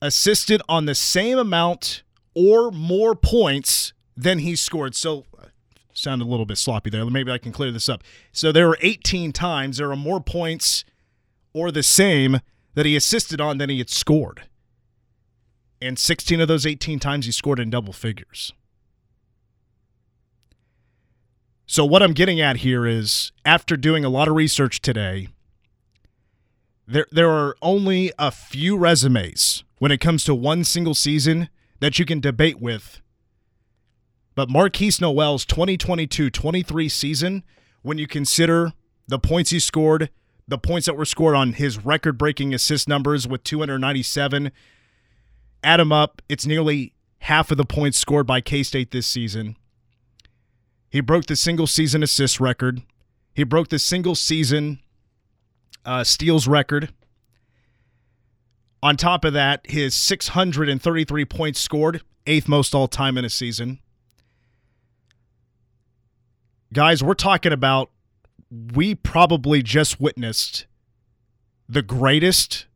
assisted 0.00 0.62
on 0.68 0.86
the 0.86 0.94
same 0.94 1.38
amount 1.38 2.02
or 2.34 2.70
more 2.70 3.14
points 3.14 3.92
than 4.16 4.38
he 4.38 4.56
scored. 4.56 4.94
So, 4.94 5.24
sounded 5.92 6.24
a 6.24 6.28
little 6.28 6.46
bit 6.46 6.56
sloppy 6.56 6.88
there. 6.88 7.04
Maybe 7.04 7.30
I 7.30 7.38
can 7.38 7.52
clear 7.52 7.70
this 7.70 7.88
up. 7.88 8.02
So, 8.32 8.52
there 8.52 8.68
were 8.68 8.78
18 8.80 9.32
times 9.32 9.76
there 9.76 9.90
are 9.90 9.96
more 9.96 10.20
points 10.20 10.84
or 11.52 11.70
the 11.70 11.82
same 11.82 12.40
that 12.74 12.86
he 12.86 12.96
assisted 12.96 13.40
on 13.40 13.58
than 13.58 13.68
he 13.68 13.78
had 13.78 13.90
scored. 13.90 14.44
And 15.82 15.98
16 15.98 16.40
of 16.40 16.48
those 16.48 16.66
18 16.66 16.98
times 16.98 17.26
he 17.26 17.32
scored 17.32 17.58
in 17.58 17.70
double 17.70 17.92
figures. 17.92 18.52
So, 21.72 21.84
what 21.84 22.02
I'm 22.02 22.14
getting 22.14 22.40
at 22.40 22.56
here 22.56 22.84
is 22.84 23.30
after 23.44 23.76
doing 23.76 24.04
a 24.04 24.08
lot 24.08 24.26
of 24.26 24.34
research 24.34 24.82
today, 24.82 25.28
there, 26.84 27.06
there 27.12 27.30
are 27.30 27.54
only 27.62 28.10
a 28.18 28.32
few 28.32 28.76
resumes 28.76 29.62
when 29.78 29.92
it 29.92 30.00
comes 30.00 30.24
to 30.24 30.34
one 30.34 30.64
single 30.64 30.96
season 30.96 31.48
that 31.78 31.96
you 31.96 32.04
can 32.04 32.18
debate 32.18 32.60
with. 32.60 33.00
But 34.34 34.48
Markquis 34.48 35.00
Nowell's 35.00 35.44
2022 35.44 36.28
23 36.28 36.88
season, 36.88 37.44
when 37.82 37.98
you 37.98 38.08
consider 38.08 38.72
the 39.06 39.20
points 39.20 39.50
he 39.50 39.60
scored, 39.60 40.10
the 40.48 40.58
points 40.58 40.86
that 40.86 40.96
were 40.96 41.04
scored 41.04 41.36
on 41.36 41.52
his 41.52 41.84
record 41.84 42.18
breaking 42.18 42.52
assist 42.52 42.88
numbers 42.88 43.28
with 43.28 43.44
297, 43.44 44.50
add 45.62 45.78
them 45.78 45.92
up, 45.92 46.20
it's 46.28 46.46
nearly 46.46 46.94
half 47.18 47.52
of 47.52 47.58
the 47.58 47.64
points 47.64 47.96
scored 47.96 48.26
by 48.26 48.40
K 48.40 48.64
State 48.64 48.90
this 48.90 49.06
season. 49.06 49.54
He 50.90 51.00
broke 51.00 51.26
the 51.26 51.36
single 51.36 51.66
season 51.66 52.02
assist 52.02 52.40
record. 52.40 52.82
He 53.32 53.44
broke 53.44 53.68
the 53.68 53.78
single 53.78 54.14
season 54.16 54.80
uh, 55.84 56.04
steals 56.04 56.48
record. 56.48 56.92
On 58.82 58.96
top 58.96 59.24
of 59.24 59.32
that, 59.34 59.60
his 59.64 59.94
633 59.94 61.24
points 61.26 61.60
scored, 61.60 62.02
eighth 62.26 62.48
most 62.48 62.74
all 62.74 62.88
time 62.88 63.16
in 63.16 63.24
a 63.24 63.30
season. 63.30 63.78
Guys, 66.72 67.02
we're 67.02 67.14
talking 67.14 67.52
about 67.52 67.90
we 68.50 68.94
probably 68.94 69.62
just 69.62 70.00
witnessed 70.00 70.66
the 71.68 71.82
greatest 71.82 72.66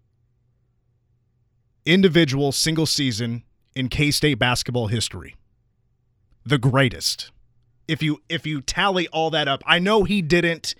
individual 1.84 2.52
single 2.52 2.86
season 2.86 3.42
in 3.74 3.88
K-State 3.88 4.38
basketball 4.38 4.86
history. 4.86 5.34
The 6.44 6.58
greatest. 6.58 7.30
If 7.86 8.02
you 8.02 8.22
if 8.28 8.46
you 8.46 8.60
tally 8.60 9.08
all 9.08 9.30
that 9.30 9.48
up, 9.48 9.62
I 9.66 9.78
know 9.78 10.04
he 10.04 10.22
didn't 10.22 10.74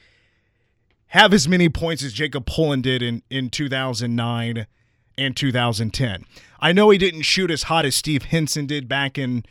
have 1.09 1.33
as 1.33 1.47
many 1.47 1.69
points 1.69 2.03
as 2.03 2.13
Jacob 2.13 2.47
Pullen 2.47 2.81
did 2.81 3.03
in 3.03 3.23
in 3.31 3.51
2009 3.51 4.67
and 5.17 5.37
2010. 5.37 6.25
I 6.61 6.73
know 6.73 6.91
he 6.91 6.99
didn't 6.99 7.23
shoot 7.23 7.51
as 7.51 7.65
hot 7.65 7.85
as 7.85 7.95
Steve 7.95 8.25
Henson 8.25 8.67
did 8.67 8.89
back 8.89 9.19
in, 9.19 9.45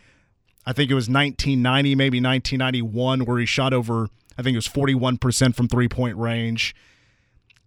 I 0.66 0.74
think 0.74 0.90
it 0.90 0.96
was 0.96 1.10
1990, 1.10 1.96
maybe 1.96 2.18
1991, 2.18 3.26
where 3.26 3.40
he 3.40 3.46
shot 3.46 3.74
over, 3.74 4.08
I 4.38 4.42
think 4.42 4.56
it 4.56 4.58
was 4.58 4.68
41% 4.68 5.56
from 5.56 5.68
three 5.68 5.88
point 5.88 6.18
range. 6.18 6.76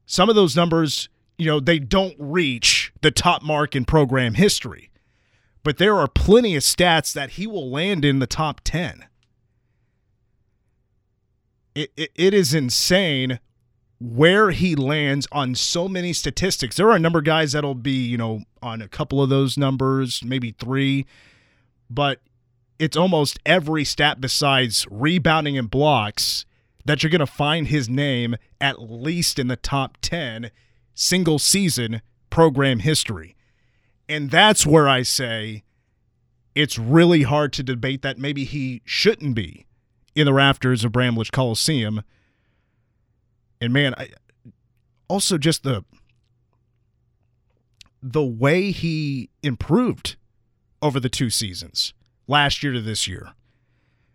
Some 0.06 0.28
of 0.28 0.36
those 0.36 0.56
numbers, 0.56 1.08
you 1.38 1.46
know, 1.46 1.60
they 1.60 1.78
don't 1.78 2.16
reach 2.18 2.92
the 3.02 3.10
top 3.10 3.42
mark 3.42 3.74
in 3.74 3.84
program 3.84 4.34
history, 4.34 4.90
but 5.62 5.78
there 5.78 5.96
are 5.96 6.08
plenty 6.08 6.54
of 6.56 6.62
stats 6.62 7.12
that 7.12 7.30
he 7.30 7.46
will 7.46 7.70
land 7.70 8.04
in 8.04 8.20
the 8.20 8.26
top 8.26 8.60
10. 8.64 9.04
It, 11.76 11.92
it, 11.94 12.10
it 12.14 12.32
is 12.32 12.54
insane 12.54 13.38
where 14.00 14.50
he 14.50 14.74
lands 14.74 15.28
on 15.30 15.54
so 15.54 15.88
many 15.88 16.14
statistics. 16.14 16.76
There 16.76 16.88
are 16.88 16.96
a 16.96 16.98
number 16.98 17.18
of 17.18 17.26
guys 17.26 17.52
that'll 17.52 17.74
be, 17.74 18.06
you 18.06 18.16
know, 18.16 18.40
on 18.62 18.80
a 18.80 18.88
couple 18.88 19.22
of 19.22 19.28
those 19.28 19.58
numbers, 19.58 20.24
maybe 20.24 20.52
three, 20.58 21.04
but 21.90 22.20
it's 22.78 22.96
almost 22.96 23.38
every 23.44 23.84
stat 23.84 24.22
besides 24.22 24.86
rebounding 24.90 25.58
and 25.58 25.70
blocks 25.70 26.46
that 26.86 27.02
you're 27.02 27.10
going 27.10 27.20
to 27.20 27.26
find 27.26 27.68
his 27.68 27.90
name 27.90 28.36
at 28.58 28.80
least 28.80 29.38
in 29.38 29.48
the 29.48 29.56
top 29.56 29.98
10 30.00 30.50
single 30.94 31.38
season 31.38 32.00
program 32.30 32.78
history. 32.78 33.36
And 34.08 34.30
that's 34.30 34.64
where 34.64 34.88
I 34.88 35.02
say 35.02 35.62
it's 36.54 36.78
really 36.78 37.24
hard 37.24 37.52
to 37.52 37.62
debate 37.62 38.00
that 38.00 38.18
maybe 38.18 38.44
he 38.44 38.80
shouldn't 38.86 39.34
be 39.34 39.66
in 40.16 40.24
the 40.24 40.32
rafters 40.32 40.84
of 40.84 40.90
Bramlage 40.90 41.30
Coliseum 41.30 42.02
and 43.60 43.72
man, 43.72 43.94
I 43.96 44.10
also 45.08 45.38
just 45.38 45.62
the 45.62 45.84
the 48.02 48.24
way 48.24 48.70
he 48.70 49.30
improved 49.42 50.16
over 50.82 51.00
the 51.00 51.08
two 51.08 51.30
seasons, 51.30 51.94
last 52.28 52.62
year 52.62 52.72
to 52.72 52.80
this 52.80 53.08
year. 53.08 53.32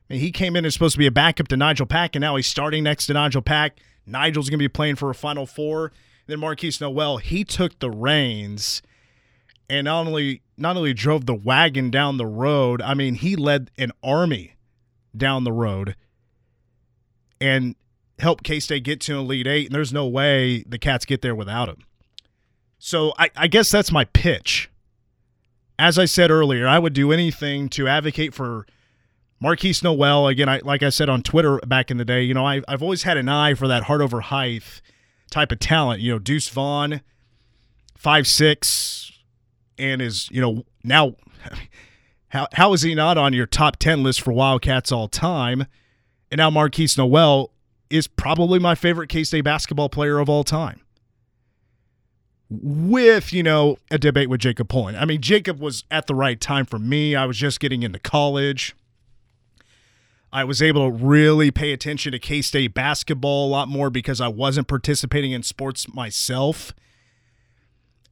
I 0.10 0.14
mean, 0.14 0.20
he 0.22 0.32
came 0.32 0.56
in 0.56 0.66
as 0.66 0.74
supposed 0.74 0.94
to 0.94 1.00
be 1.00 1.08
a 1.08 1.12
backup 1.12 1.48
to 1.50 1.58
Nigel 1.58 1.86
Pack, 1.86 2.16
and 2.16 2.22
now 2.22 2.36
he's 2.36 2.48
starting 2.48 2.84
next 2.84 3.08
to 3.08 3.14
Nigel 3.14 3.42
Pack. 3.42 3.80
Nigel's 4.06 4.50
going 4.50 4.60
to 4.60 4.64
be 4.64 4.70
playing 4.70 4.96
for 4.96 5.10
a 5.10 5.16
Final 5.16 5.46
Four. 5.46 5.86
And 5.86 5.94
then 6.28 6.40
Markquis 6.40 6.80
Nowell, 6.80 7.18
he 7.18 7.44
took 7.44 7.80
the 7.80 7.90
reins 7.90 8.82
and 9.70 9.86
not 9.86 10.06
only 10.06 10.42
not 10.58 10.78
only 10.78 10.94
drove 10.94 11.26
the 11.26 11.34
wagon 11.34 11.90
down 11.90 12.18
the 12.18 12.26
road, 12.26 12.82
I 12.82 12.94
mean, 12.94 13.16
he 13.16 13.36
led 13.36 13.72
an 13.78 13.92
army 14.04 14.56
down 15.16 15.44
the 15.44 15.52
road. 15.52 15.96
And 17.40 17.76
help 18.20 18.44
K 18.44 18.60
State 18.60 18.84
get 18.84 19.02
to 19.02 19.14
an 19.14 19.20
Elite 19.20 19.48
Eight, 19.48 19.66
and 19.68 19.76
there's 19.76 19.92
no 19.92 20.08
way 20.08 20.64
the 20.68 20.78
Cats 20.78 21.06
get 21.06 21.22
there 21.22 21.36
without 21.36 21.70
him. 21.70 21.84
So 22.80 23.14
I, 23.18 23.30
I 23.36 23.48
guess 23.48 23.70
that's 23.70 23.92
my 23.92 24.06
pitch. 24.06 24.70
As 25.78 25.98
I 25.98 26.06
said 26.06 26.32
earlier, 26.32 26.68
I 26.68 26.80
would 26.80 26.94
do 26.94 27.12
anything 27.12 27.68
to 27.70 27.88
advocate 27.88 28.34
for 28.34 28.66
Markquis 29.44 29.84
Nowell. 29.84 30.28
Again, 30.28 30.48
I, 30.48 30.62
like 30.64 30.84
I 30.84 30.90
said 30.90 31.10
on 31.10 31.24
Twitter 31.24 31.58
back 31.66 31.90
in 31.90 31.98
the 31.98 32.06
day, 32.06 32.22
you 32.22 32.34
know, 32.34 32.46
I, 32.46 32.62
I've 32.68 32.84
always 32.84 33.04
had 33.04 33.18
an 33.18 33.28
eye 33.28 33.56
for 33.56 33.68
that 33.68 33.84
heart 33.84 34.02
over 34.02 34.22
height 34.22 34.82
type 35.32 35.52
of 35.52 35.60
talent. 35.60 36.02
You 36.02 36.12
know, 36.12 36.20
Deuce 36.20 36.50
Vaughn, 36.50 37.02
five 37.98 38.28
six, 38.28 39.12
and 39.78 40.02
is 40.02 40.30
you 40.32 40.42
know 40.42 40.64
now. 40.84 41.16
How, 42.32 42.48
how 42.54 42.74
is 42.74 42.82
he 42.82 42.96
not 42.96 43.18
on 43.18 43.34
your 43.34 43.46
top 43.46 43.78
10 43.78 44.04
list 44.04 44.22
for 44.22 44.32
Wildcats 44.32 44.92
all 44.92 45.10
time? 45.10 45.66
And 46.32 46.40
now 46.40 46.50
Markquis 46.50 46.98
Nowell 46.98 47.52
is 47.90 48.08
probably 48.08 48.58
my 48.58 48.74
favorite 48.74 49.10
K 49.10 49.26
State 49.26 49.42
basketball 49.42 49.90
player 49.90 50.18
of 50.18 50.30
all 50.30 50.46
time. 50.46 50.82
With, 52.50 53.34
you 53.34 53.44
know, 53.44 53.78
a 53.92 53.98
debate 53.98 54.30
with 54.30 54.42
Jacob 54.42 54.70
Pullen. 54.70 54.96
I 54.96 55.06
mean, 55.06 55.22
Jacob 55.22 55.60
was 55.60 55.84
at 55.92 56.08
the 56.08 56.16
right 56.16 56.40
time 56.40 56.66
for 56.66 56.80
me. 56.80 57.16
I 57.16 57.26
was 57.26 57.38
just 57.38 57.60
getting 57.60 57.84
into 57.84 58.00
college. 58.00 58.76
I 60.34 60.46
was 60.46 60.62
able 60.62 60.90
to 60.90 60.92
really 60.92 61.52
pay 61.52 61.74
attention 61.74 62.14
to 62.14 62.20
K 62.20 62.42
State 62.42 62.74
basketball 62.74 63.48
a 63.48 63.52
lot 63.52 63.68
more 63.68 63.90
because 63.90 64.22
I 64.22 64.30
wasn't 64.30 64.70
participating 64.70 65.32
in 65.32 65.44
sports 65.44 65.94
myself. 65.94 66.74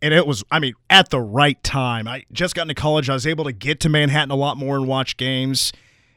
And 0.01 0.13
it 0.13 0.25
was, 0.25 0.44
I 0.50 0.60
mean, 0.60 0.74
at 0.89 1.10
the 1.10 1.20
right 1.20 1.62
time. 1.63 2.08
I 2.08 2.24
just 2.32 2.56
got 2.56 2.63
into 2.63 2.74
college. 2.74 3.10
I 3.10 3.13
was 3.13 3.27
able 3.27 3.44
to 3.46 3.51
get 3.51 3.79
to 3.82 3.89
Manhattan 3.89 4.32
a 4.32 4.36
lot 4.36 4.58
more 4.58 4.77
and 4.77 4.88
watch 4.88 5.18
games. 5.18 5.74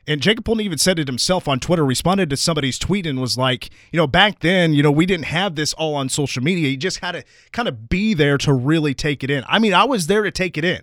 And 0.06 0.20
Jacob 0.20 0.44
Pullen 0.44 0.64
even 0.64 0.78
said 0.78 0.98
it 0.98 1.06
himself 1.06 1.46
on 1.46 1.60
Twitter, 1.60 1.84
responded 1.84 2.28
to 2.30 2.36
somebody's 2.36 2.78
tweet 2.78 3.06
and 3.06 3.20
was 3.20 3.38
like, 3.38 3.70
you 3.92 3.96
know, 3.96 4.06
back 4.06 4.40
then, 4.40 4.74
you 4.74 4.82
know, 4.82 4.90
we 4.90 5.06
didn't 5.06 5.26
have 5.26 5.54
this 5.54 5.74
all 5.74 5.94
on 5.94 6.08
social 6.08 6.42
media. 6.42 6.68
You 6.68 6.76
just 6.76 6.98
had 6.98 7.12
to 7.12 7.24
kind 7.52 7.68
of 7.68 7.88
be 7.88 8.12
there 8.14 8.36
to 8.38 8.52
really 8.52 8.94
take 8.94 9.22
it 9.22 9.30
in. 9.30 9.44
I 9.46 9.60
mean, 9.60 9.74
I 9.74 9.84
was 9.84 10.08
there 10.08 10.22
to 10.22 10.32
take 10.32 10.58
it 10.58 10.64
in. 10.64 10.82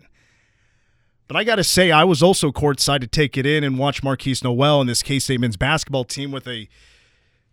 But 1.28 1.36
I 1.36 1.44
got 1.44 1.58
to 1.58 1.64
say, 1.64 1.92
I 1.92 2.06
was 2.06 2.24
also 2.24 2.52
courtside 2.52 3.02
to 3.02 3.08
take 3.08 3.38
it 3.38 3.46
in 3.46 3.64
and 3.64 3.78
watch 3.78 4.02
Markquis 4.02 4.44
Nowell 4.44 4.82
and 4.82 4.90
this 4.90 5.04
K 5.04 5.20
State 5.20 5.40
men's 5.40 5.58
basketball 5.58 6.06
team 6.06 6.32
with 6.32 6.48
a 6.48 6.68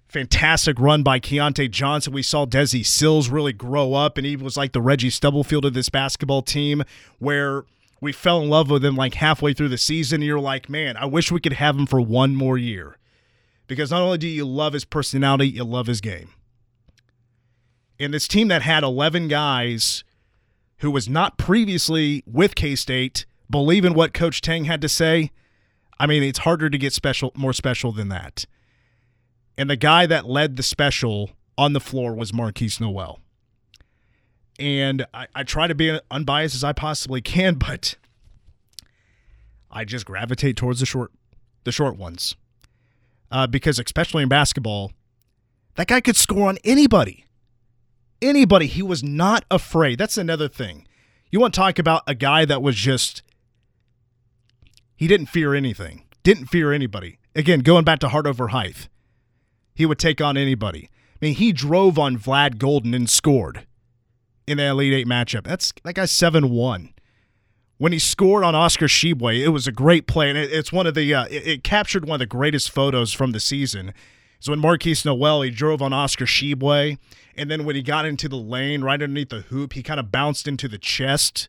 fantastic 0.09 0.79
run 0.79 1.03
by 1.03 1.21
Keyontae 1.21 1.71
Johnson. 1.71 2.13
We 2.13 2.23
saw 2.23 2.47
Desi 2.47 2.85
Sills 2.85 3.29
really 3.29 3.53
grow 3.53 3.95
up, 3.95 4.17
and 4.17 4.27
he 4.27 4.37
was 4.37 4.57
like 4.57 4.73
the 4.73 4.83
Reggie 4.83 5.11
Stubblefield 5.11 5.65
of 5.65 5.75
this 5.75 5.89
basketball 5.89 6.43
team, 6.43 6.83
where 7.19 7.65
we 8.01 8.13
fell 8.13 8.41
in 8.43 8.49
love 8.49 8.71
with 8.71 8.85
him 8.85 8.97
like 8.97 9.15
halfway 9.15 9.53
through 9.53 9.69
the 9.69 9.79
season. 9.79 10.17
And 10.17 10.25
you're 10.25 10.41
like, 10.41 10.69
man, 10.69 10.97
I 10.97 11.07
wish 11.07 11.33
we 11.33 11.41
could 11.41 11.55
have 11.55 11.77
him 11.77 11.87
for 11.87 12.01
one 12.01 12.35
more 12.35 12.59
year. 12.59 12.97
Because 13.67 13.91
not 13.91 14.03
only 14.03 14.19
do 14.19 14.29
you 14.29 14.45
love 14.47 14.75
his 14.75 14.85
personality, 14.85 15.49
you 15.49 15.65
love 15.65 15.87
his 15.87 16.01
game. 16.01 16.31
And 17.99 18.15
this 18.15 18.29
team 18.29 18.49
that 18.49 18.63
had 18.63 18.85
11 18.85 19.29
guys 19.29 20.05
who 20.79 20.91
was 20.91 21.09
not 21.09 21.39
previously 21.39 22.23
with 22.27 22.55
K 22.55 22.77
State 22.77 23.27
believe 23.49 23.85
in 23.85 23.95
what 23.95 24.13
Coach 24.13 24.41
Tang 24.41 24.67
had 24.67 24.81
to 24.83 24.89
say. 24.89 25.31
I 25.99 26.07
mean, 26.07 26.23
it's 26.23 26.41
harder 26.41 26.69
to 26.69 26.79
get 26.79 26.93
special, 26.93 27.33
more 27.35 27.55
special 27.55 27.91
than 27.91 28.09
that. 28.11 28.45
And 29.59 29.71
the 29.71 29.77
guy 29.77 30.07
that 30.07 30.27
led 30.27 30.57
the 30.57 30.63
special 30.63 31.31
on 31.57 31.73
the 31.73 31.81
floor 31.81 32.15
was 32.15 32.33
Markquis 32.33 32.81
Nowell. 32.81 33.21
And 34.59 35.07
I, 35.13 35.27
I 35.35 35.43
try 35.43 35.67
to 35.67 35.75
be 35.75 35.99
unbiased 36.11 36.55
as 36.55 36.65
I 36.65 36.73
possibly 36.73 37.21
can, 37.21 37.55
but 37.59 37.97
I 39.71 39.85
just 39.85 40.07
gravitate 40.07 40.57
towards 40.57 40.81
the 40.81 40.87
short, 40.87 41.13
the 41.65 41.73
short 41.73 41.97
ones, 41.97 42.37
uh, 43.31 43.47
because 43.47 43.79
especially 43.79 44.23
in 44.23 44.29
basketball, 44.29 44.93
that 45.75 45.89
guy 45.89 46.01
could 46.01 46.17
score 46.17 46.49
on 46.49 46.59
anybody 46.65 47.27
anybody. 48.23 48.67
He 48.67 48.83
was 48.83 49.03
not 49.03 49.45
afraid. 49.51 49.99
That's 49.99 50.19
another 50.19 50.49
thing. 50.49 50.87
You 51.31 51.41
want 51.41 51.55
to 51.55 51.61
talk 51.61 51.79
about 51.79 52.03
a 52.07 52.15
guy 52.15 52.45
that 52.45 52.63
was 52.63 52.77
just, 52.77 53.23
he 54.95 55.07
didn't 55.07 55.27
fear 55.27 55.55
anything, 55.55 56.05
didn't 56.23 56.47
fear 56.47 56.73
anybody. 56.73 57.19
Again, 57.35 57.61
going 57.61 57.85
back 57.85 57.99
to 58.01 58.09
heart 58.09 58.27
over 58.27 58.49
height, 58.49 58.89
he 59.76 59.87
would 59.87 59.99
take 59.99 60.21
on 60.21 60.37
anybody. 60.37 60.90
I 61.14 61.18
mean, 61.21 61.35
he 61.35 61.52
drove 61.52 61.99
on 61.99 62.18
Vlad 62.18 62.56
Goldin 62.56 62.95
and 62.95 63.09
scored 63.09 63.66
in 64.47 64.59
the 64.59 64.66
Elite 64.66 64.92
Eight 64.92 65.06
matchup. 65.06 65.45
That's 65.45 65.73
that 65.85 65.95
guy's 65.95 66.11
7 66.11 66.50
1. 66.50 66.92
When 67.78 67.92
he 67.92 67.99
scored 67.99 68.42
on 68.42 68.54
Oscar 68.54 68.87
Tshiebwe, 68.87 69.45
it 69.45 69.50
was 69.50 69.66
a 69.66 69.73
great 69.73 70.06
play, 70.06 70.30
and 70.30 70.38
it, 70.38 70.50
it's 70.50 70.73
one 70.73 70.87
of 70.87 70.95
the 70.95 71.14
uh, 71.14 71.26
it, 71.26 71.47
it 71.47 71.64
captured 71.64 72.06
one 72.06 72.16
of 72.16 72.21
the 72.21 72.26
greatest 72.26 72.71
photos 72.71 73.12
from 73.12 73.33
the 73.33 73.40
season 73.40 73.92
is 74.40 74.49
when 74.49 74.61
Markquis 74.61 75.04
Nowell 75.04 75.42
he 75.42 75.50
drove 75.50 75.83
on 75.83 75.92
Oscar 75.92 76.25
Tshiebwe, 76.25 76.99
and 77.37 77.50
then 77.50 77.64
when 77.64 77.76
he 77.76 77.83
got 77.83 78.04
into 78.04 78.28
the 78.28 78.37
lane 78.37 78.83
right 78.83 79.02
underneath 79.02 79.30
the 79.30 79.42
hoop, 79.42 79.75
he 79.75 79.83
kind 79.83 80.00
of 80.00 80.11
bounced 80.11 80.49
into 80.49 80.68
the 80.68 80.78
chest 80.78 81.49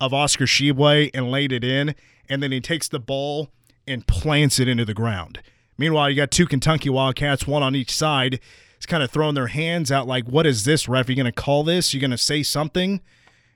of 0.00 0.14
Oscar 0.14 0.44
Tshiebwe 0.44 1.10
and 1.14 1.30
laid 1.30 1.52
it 1.52 1.64
in, 1.64 1.94
and 2.28 2.42
then 2.42 2.52
he 2.52 2.60
takes 2.60 2.88
the 2.88 3.00
ball 3.00 3.50
and 3.86 4.06
plants 4.06 4.58
it 4.58 4.68
into 4.68 4.84
the 4.84 4.94
ground. 4.94 5.40
Meanwhile, 5.78 6.10
you 6.10 6.16
got 6.16 6.32
two 6.32 6.46
Kentucky 6.46 6.90
Wildcats, 6.90 7.46
one 7.46 7.62
on 7.62 7.76
each 7.76 7.94
side. 7.94 8.40
It's 8.76 8.86
kind 8.86 9.02
of 9.02 9.10
throwing 9.10 9.34
their 9.34 9.46
hands 9.46 9.90
out 9.90 10.06
like, 10.06 10.28
"What 10.28 10.46
is 10.46 10.64
this, 10.64 10.88
ref? 10.88 11.08
Are 11.08 11.12
you 11.12 11.16
going 11.16 11.26
to 11.26 11.32
call 11.32 11.62
this? 11.64 11.94
You 11.94 12.00
going 12.00 12.10
to 12.10 12.18
say 12.18 12.42
something?" 12.42 13.00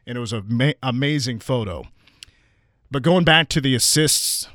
And 0.07 0.17
it 0.17 0.21
was 0.21 0.33
an 0.33 0.45
ma- 0.49 0.73
amazing 0.83 1.41
photo. 1.41 1.89
But 2.91 3.03
going 3.03 3.25
back 3.25 3.49
to 3.51 3.61
the 3.61 3.75
assists 3.75 4.49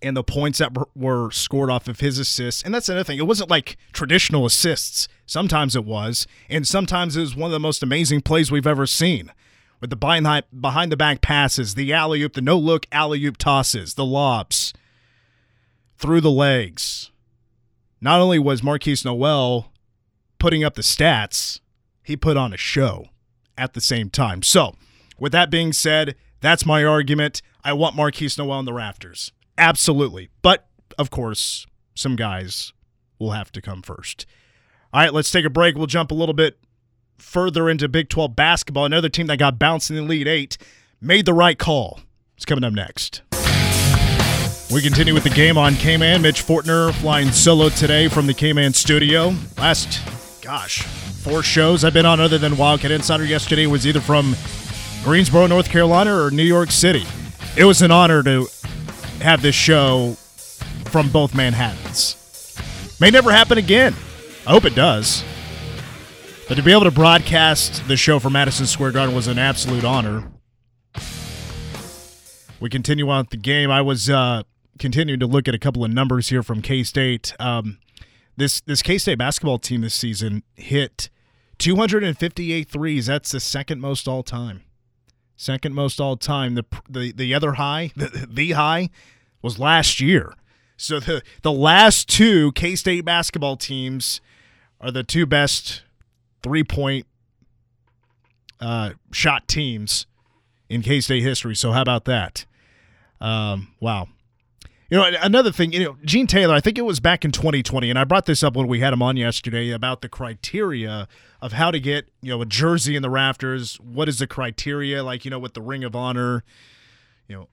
and 0.00 0.16
the 0.16 0.22
points 0.22 0.58
that 0.58 0.72
were 0.94 1.30
scored 1.30 1.70
off 1.70 1.88
of 1.88 2.00
his 2.00 2.18
assists. 2.18 2.62
And 2.62 2.72
that's 2.72 2.88
another 2.88 3.04
thing. 3.04 3.18
It 3.18 3.26
wasn't 3.26 3.50
like 3.50 3.76
traditional 3.92 4.46
assists. 4.46 5.08
Sometimes 5.26 5.74
it 5.74 5.84
was, 5.84 6.26
and 6.48 6.66
sometimes 6.66 7.16
it 7.16 7.20
was 7.20 7.34
one 7.34 7.48
of 7.48 7.52
the 7.52 7.58
most 7.58 7.82
amazing 7.82 8.20
plays 8.20 8.50
we've 8.50 8.66
ever 8.66 8.86
seen. 8.86 9.32
With 9.80 9.90
the 9.90 10.44
behind 10.60 10.92
the 10.92 10.96
back 10.96 11.20
passes, 11.20 11.74
the 11.74 11.92
alley 11.92 12.22
oop, 12.22 12.34
the 12.34 12.40
no 12.40 12.58
look 12.58 12.86
alley 12.92 13.24
oop 13.24 13.36
tosses, 13.36 13.94
the 13.94 14.04
lobs 14.04 14.72
through 15.98 16.20
the 16.20 16.30
legs. 16.30 17.10
Not 18.00 18.20
only 18.20 18.38
was 18.38 18.60
Markquis 18.60 19.04
Nowell 19.04 19.72
putting 20.38 20.62
up 20.62 20.74
the 20.74 20.82
stats, 20.82 21.60
he 22.02 22.16
put 22.16 22.36
on 22.36 22.52
a 22.52 22.56
show 22.56 23.06
at 23.56 23.74
the 23.74 23.80
same 23.80 24.08
time. 24.08 24.42
So, 24.42 24.76
with 25.18 25.32
that 25.32 25.50
being 25.50 25.72
said, 25.72 26.14
that's 26.40 26.64
my 26.64 26.84
argument. 26.84 27.42
I 27.64 27.72
want 27.72 27.96
Markquis 27.96 28.38
Nowell 28.38 28.60
in 28.60 28.64
the 28.64 28.72
rafters. 28.72 29.32
Absolutely. 29.56 30.30
But 30.42 30.68
of 30.96 31.10
course, 31.10 31.66
some 31.94 32.14
guys 32.16 32.72
will 33.18 33.32
have 33.32 33.50
to 33.52 33.60
come 33.60 33.82
first. 33.82 34.26
All 34.92 35.02
right, 35.02 35.12
let's 35.12 35.30
take 35.30 35.44
a 35.44 35.50
break. 35.50 35.76
We'll 35.76 35.86
jump 35.86 36.10
a 36.10 36.14
little 36.14 36.34
bit 36.34 36.58
further 37.18 37.68
into 37.68 37.88
Big 37.88 38.08
12 38.08 38.36
basketball. 38.36 38.84
Another 38.84 39.08
team 39.08 39.26
that 39.26 39.38
got 39.38 39.58
bounced 39.58 39.90
in 39.90 39.96
the 39.96 40.02
Elite 40.02 40.28
Eight 40.28 40.58
made 41.00 41.26
the 41.26 41.34
right 41.34 41.58
call. 41.58 42.00
It's 42.36 42.44
coming 42.46 42.64
up 42.64 42.72
next. 42.72 43.22
We 44.70 44.82
continue 44.82 45.14
with 45.14 45.24
the 45.24 45.30
game 45.30 45.56
on 45.56 45.72
KMAN. 45.74 46.20
Mitch 46.20 46.44
Fortner 46.44 46.92
flying 46.92 47.32
solo 47.32 47.70
today 47.70 48.06
from 48.06 48.26
the 48.26 48.34
KMAN 48.34 48.74
studio. 48.74 49.34
Last, 49.56 50.02
gosh, 50.42 50.82
four 50.82 51.42
shows 51.42 51.84
I've 51.84 51.94
been 51.94 52.04
on 52.04 52.20
other 52.20 52.36
than 52.36 52.58
Wildcat 52.58 52.90
Insider 52.90 53.24
yesterday 53.24 53.66
was 53.66 53.86
either 53.86 54.02
from 54.02 54.36
Greensboro, 55.02 55.46
North 55.46 55.70
Carolina 55.70 56.14
or 56.14 56.30
New 56.30 56.42
York 56.42 56.70
City. 56.70 57.06
It 57.56 57.64
was 57.64 57.80
an 57.80 57.90
honor 57.90 58.22
to 58.24 58.46
have 59.22 59.40
this 59.40 59.54
show 59.54 60.12
from 60.90 61.08
both 61.08 61.34
Manhattans. 61.34 62.16
May 63.00 63.08
never 63.08 63.32
happen 63.32 63.56
again. 63.56 63.94
I 64.46 64.50
hope 64.50 64.66
it 64.66 64.74
does. 64.74 65.24
But 66.46 66.56
to 66.56 66.62
be 66.62 66.72
able 66.72 66.84
to 66.84 66.90
broadcast 66.90 67.88
the 67.88 67.96
show 67.96 68.18
from 68.18 68.34
Madison 68.34 68.66
Square 68.66 68.92
Garden 68.92 69.14
was 69.14 69.28
an 69.28 69.38
absolute 69.38 69.84
honor. 69.84 70.30
We 72.60 72.68
continue 72.68 73.08
on 73.08 73.20
with 73.20 73.30
the 73.30 73.38
game. 73.38 73.70
I 73.70 73.80
was 73.80 74.10
uh, 74.10 74.42
continuing 74.78 75.20
to 75.20 75.26
look 75.26 75.48
at 75.48 75.54
a 75.54 75.58
couple 75.58 75.84
of 75.84 75.90
numbers 75.90 76.28
here 76.28 76.42
from 76.42 76.62
K 76.62 76.82
State. 76.82 77.34
Um, 77.38 77.78
this 78.36 78.60
this 78.60 78.82
K 78.82 78.98
State 78.98 79.18
basketball 79.18 79.58
team 79.58 79.80
this 79.80 79.94
season 79.94 80.42
hit 80.54 81.10
258 81.58 82.68
threes. 82.68 83.06
That's 83.06 83.32
the 83.32 83.40
second 83.40 83.80
most 83.80 84.06
all 84.08 84.22
time. 84.22 84.62
Second 85.36 85.74
most 85.74 86.00
all 86.00 86.16
time. 86.16 86.54
The 86.54 86.64
the 86.88 87.12
the 87.12 87.34
other 87.34 87.54
high, 87.54 87.92
the, 87.96 88.26
the 88.30 88.52
high, 88.52 88.90
was 89.42 89.58
last 89.58 90.00
year. 90.00 90.34
So 90.76 91.00
the 91.00 91.22
the 91.42 91.52
last 91.52 92.08
two 92.08 92.52
K 92.52 92.76
State 92.76 93.04
basketball 93.04 93.56
teams 93.56 94.20
are 94.80 94.90
the 94.90 95.02
two 95.02 95.26
best 95.26 95.82
three 96.42 96.64
point 96.64 97.06
uh, 98.60 98.90
shot 99.10 99.48
teams 99.48 100.06
in 100.68 100.82
K 100.82 101.00
State 101.00 101.22
history. 101.22 101.56
So 101.56 101.72
how 101.72 101.82
about 101.82 102.04
that? 102.04 102.46
Um, 103.20 103.68
wow. 103.80 104.08
You 104.90 104.96
know, 104.96 105.10
another 105.20 105.52
thing, 105.52 105.72
you 105.72 105.84
know, 105.84 105.96
Gene 106.02 106.26
Taylor, 106.26 106.54
I 106.54 106.60
think 106.60 106.78
it 106.78 106.82
was 106.82 106.98
back 106.98 107.22
in 107.22 107.30
2020, 107.30 107.90
and 107.90 107.98
I 107.98 108.04
brought 108.04 108.24
this 108.24 108.42
up 108.42 108.56
when 108.56 108.66
we 108.66 108.80
had 108.80 108.94
him 108.94 109.02
on 109.02 109.18
yesterday 109.18 109.70
about 109.70 110.00
the 110.00 110.08
criteria 110.08 111.06
of 111.42 111.52
how 111.52 111.70
to 111.70 111.78
get, 111.78 112.08
you 112.22 112.30
know, 112.30 112.40
a 112.40 112.46
jersey 112.46 112.96
in 112.96 113.02
the 113.02 113.10
rafters. 113.10 113.78
What 113.80 114.08
is 114.08 114.18
the 114.18 114.26
criteria, 114.26 115.04
like, 115.04 115.26
you 115.26 115.30
know, 115.30 115.38
with 115.38 115.52
the 115.52 115.60
Ring 115.60 115.84
of 115.84 115.94
Honor, 115.94 116.42
you 117.28 117.36
know, 117.36 117.48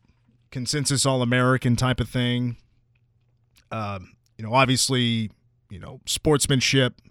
consensus 0.50 1.06
All 1.06 1.22
American 1.22 1.76
type 1.76 2.00
of 2.00 2.08
thing. 2.08 2.56
Um, 3.70 4.16
you 4.38 4.46
know, 4.46 4.54
obviously, 4.54 5.30
you 5.70 5.80
know, 5.80 6.00
sportsmanship. 6.06 7.02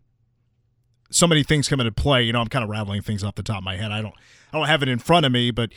So 1.11 1.27
many 1.27 1.43
things 1.43 1.69
come 1.69 1.81
into 1.81 1.93
play. 1.93 2.23
You 2.23 2.33
know, 2.33 2.41
I'm 2.41 2.49
kind 2.49 2.65
of 2.65 2.71
rattling 2.71 3.03
things 3.03 3.23
off 3.23 3.35
the 3.35 3.43
top 3.43 3.59
of 3.59 3.65
my 3.65 3.77
head. 3.77 3.93
I 3.93 4.01
don't, 4.01 4.15
I 4.53 4.59
don't 4.59 4.69
have 4.69 4.83
it 4.83 4.89
in 4.89 4.99
front 4.99 5.27
of 5.27 5.33
me, 5.33 5.51
but 5.51 5.71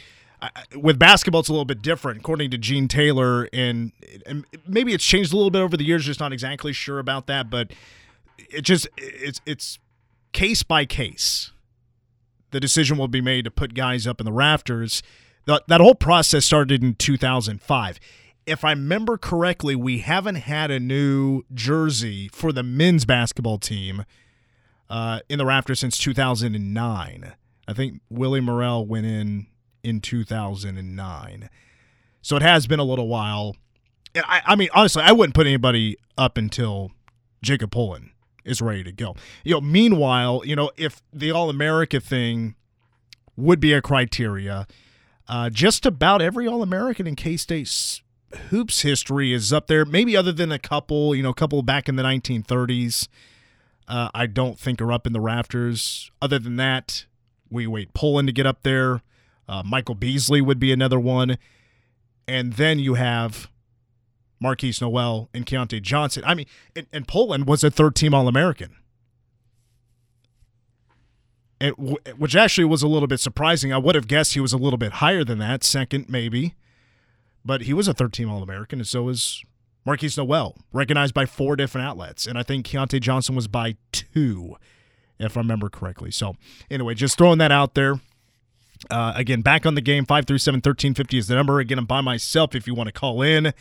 with 0.76 1.00
basketball, 1.00 1.40
it's 1.40 1.50
a 1.50 1.52
little 1.52 1.66
bit 1.66 1.82
different, 1.82 2.20
according 2.20 2.52
to 2.52 2.58
Gene 2.58 2.88
Taylor, 2.88 3.50
and, 3.52 3.92
and 4.26 4.46
maybe 4.68 4.94
it's 4.94 5.04
changed 5.04 5.34
a 5.34 5.36
little 5.36 5.52
bit 5.52 5.62
over 5.62 5.76
the 5.76 5.84
years. 5.84 6.06
Just 6.06 6.20
not 6.20 6.32
exactly 6.32 6.74
sure 6.74 7.00
about 7.00 7.28
that, 7.28 7.50
but 7.50 7.72
it 8.38 8.62
just 8.62 8.88
it's 8.98 9.42
it's 9.46 9.80
case 10.34 10.64
by 10.64 10.86
case. 10.86 11.52
The 12.52 12.60
decision 12.60 12.98
will 12.98 13.08
be 13.08 13.22
made 13.22 13.46
to 13.46 13.52
put 13.52 13.74
guys 13.74 14.06
up 14.08 14.22
in 14.22 14.26
the 14.26 14.32
rafters. 14.32 15.02
That 15.46 15.68
that 15.68 15.82
whole 15.82 15.96
process 15.96 16.46
started 16.46 16.84
in 16.84 16.96
2005. 16.96 18.00
If 18.46 18.64
I 18.64 18.70
remember 18.70 19.18
correctly, 19.18 19.76
we 19.76 20.00
haven't 20.00 20.36
had 20.36 20.72
a 20.72 20.80
new 20.80 21.44
jersey 21.54 22.30
for 22.32 22.54
the 22.54 22.64
men's 22.64 23.04
basketball 23.04 23.58
team 23.58 24.06
uh, 24.90 25.20
in 25.28 25.38
the 25.38 25.46
rafters 25.46 25.80
since 25.80 25.98
2009. 25.98 27.34
I 27.68 27.74
think 27.74 28.02
Willie 28.10 28.40
Murrell 28.40 28.86
went 28.86 29.06
in 29.06 29.48
in 29.88 30.02
2009. 30.02 31.50
So 32.22 32.36
it 32.36 32.42
has 32.42 32.68
been 32.68 32.80
a 32.80 32.84
little 32.84 33.08
while. 33.08 33.56
I, 34.16 34.42
I 34.46 34.56
mean, 34.56 34.70
honestly, 34.74 35.02
I 35.02 35.14
wouldn't 35.14 35.34
put 35.34 35.48
anybody 35.48 35.98
up 36.18 36.38
until 36.38 36.92
Jacob 37.42 37.72
Pullen 37.72 38.12
is 38.44 38.62
ready 38.62 38.84
to 38.84 38.92
go. 38.92 39.16
You 39.46 39.56
know, 39.56 39.62
meanwhile, 39.62 40.42
you 40.44 40.56
know, 40.56 40.72
if 40.76 41.02
the 41.14 41.32
All 41.32 41.50
America 41.50 42.02
thing 42.02 42.56
would 43.38 43.60
be 43.60 43.72
a 43.72 43.82
criteria, 43.82 44.68
uh, 45.28 45.50
just 45.50 45.86
about 45.86 46.22
every 46.22 46.48
All 46.48 46.62
American 46.62 47.08
in 47.08 47.16
K 47.16 47.38
State's 47.38 48.02
hoops 48.50 48.82
history 48.82 49.32
is 49.32 49.54
up 49.54 49.68
there. 49.68 49.86
Maybe 49.86 50.18
other 50.18 50.34
than 50.34 50.52
a 50.52 50.60
couple, 50.60 51.16
you 51.16 51.24
know, 51.24 51.30
a 51.30 51.36
couple 51.36 51.62
back 51.62 51.88
in 51.88 51.96
the 51.96 52.04
1930s. 52.04 53.08
Uh, 53.88 54.10
I 54.14 54.26
don't 54.26 54.60
think 54.60 54.82
are 54.82 54.92
up 54.92 55.08
in 55.08 55.14
the 55.14 55.22
rafters. 55.22 56.12
Other 56.22 56.40
than 56.40 56.58
that, 56.58 57.06
we 57.50 57.68
wait 57.68 57.94
Pullen 57.94 58.26
to 58.26 58.34
get 58.34 58.46
up 58.46 58.64
there. 58.64 59.02
Uh, 59.48 59.64
Michael 59.66 59.96
Beasley 59.96 60.42
would 60.42 60.60
be 60.60 60.72
another 60.72 61.00
one. 61.00 61.38
And 62.28 62.54
then 62.54 62.80
you 62.80 62.96
have 62.96 63.50
Markquis 64.44 64.82
Nowell 64.82 65.30
and 65.34 65.46
Keyontae 65.46 65.82
Johnson. 65.82 66.24
I 66.26 66.34
mean, 66.34 66.46
and, 66.76 66.88
and 66.92 67.08
Pullen 67.08 67.46
was 67.46 67.64
a 67.64 67.72
third 67.72 67.96
team 67.96 68.14
All 68.14 68.28
American. 68.28 68.76
which 72.18 72.36
actually 72.36 72.66
was 72.66 72.84
a 72.84 72.88
little 72.88 73.08
bit 73.08 73.20
surprising. 73.20 73.74
I 73.74 73.78
would 73.78 73.96
have 73.96 74.08
guessed 74.08 74.34
he 74.34 74.40
was 74.40 74.54
a 74.54 74.58
little 74.58 74.78
bit 74.78 74.94
higher 74.94 75.24
than 75.24 75.40
that, 75.40 75.64
second 75.64 76.10
maybe. 76.10 76.54
But 77.44 77.62
he 77.62 77.74
was 77.74 77.88
a 77.88 77.94
third 77.94 78.14
team 78.14 78.30
All 78.30 78.44
American, 78.44 78.80
and 78.80 78.88
so 78.88 79.04
was 79.04 79.44
Markquis 79.88 80.18
Nowell, 80.18 80.58
recognized 80.74 81.14
by 81.14 81.26
four 81.26 81.56
different 81.56 81.88
outlets. 81.88 82.28
And 82.28 82.38
I 82.38 82.44
think 82.44 82.68
Keyontae 82.68 83.00
Johnson 83.00 83.36
was 83.36 83.48
by 83.48 83.78
two, 83.92 84.58
if 85.18 85.38
I 85.38 85.40
remember 85.40 85.70
correctly. 85.70 86.12
So, 86.12 86.36
anyway, 86.70 86.94
just 86.94 87.18
throwing 87.18 87.38
that 87.40 87.52
out 87.52 87.74
there. 87.74 88.02
Uh, 88.90 89.14
again, 89.16 89.42
back 89.42 89.66
on 89.66 89.76
the 89.76 89.82
game, 89.82 90.06
537 90.06 90.58
1350 90.58 91.18
is 91.18 91.28
the 91.28 91.36
number. 91.36 91.60
Again, 91.60 91.80
I'm 91.80 91.86
by 91.86 92.02
myself 92.02 92.56
if 92.56 92.68
you 92.68 92.74
want 92.74 92.88
to 92.88 92.94
call 92.94 93.22
in. 93.22 93.48
Uh, 93.48 93.52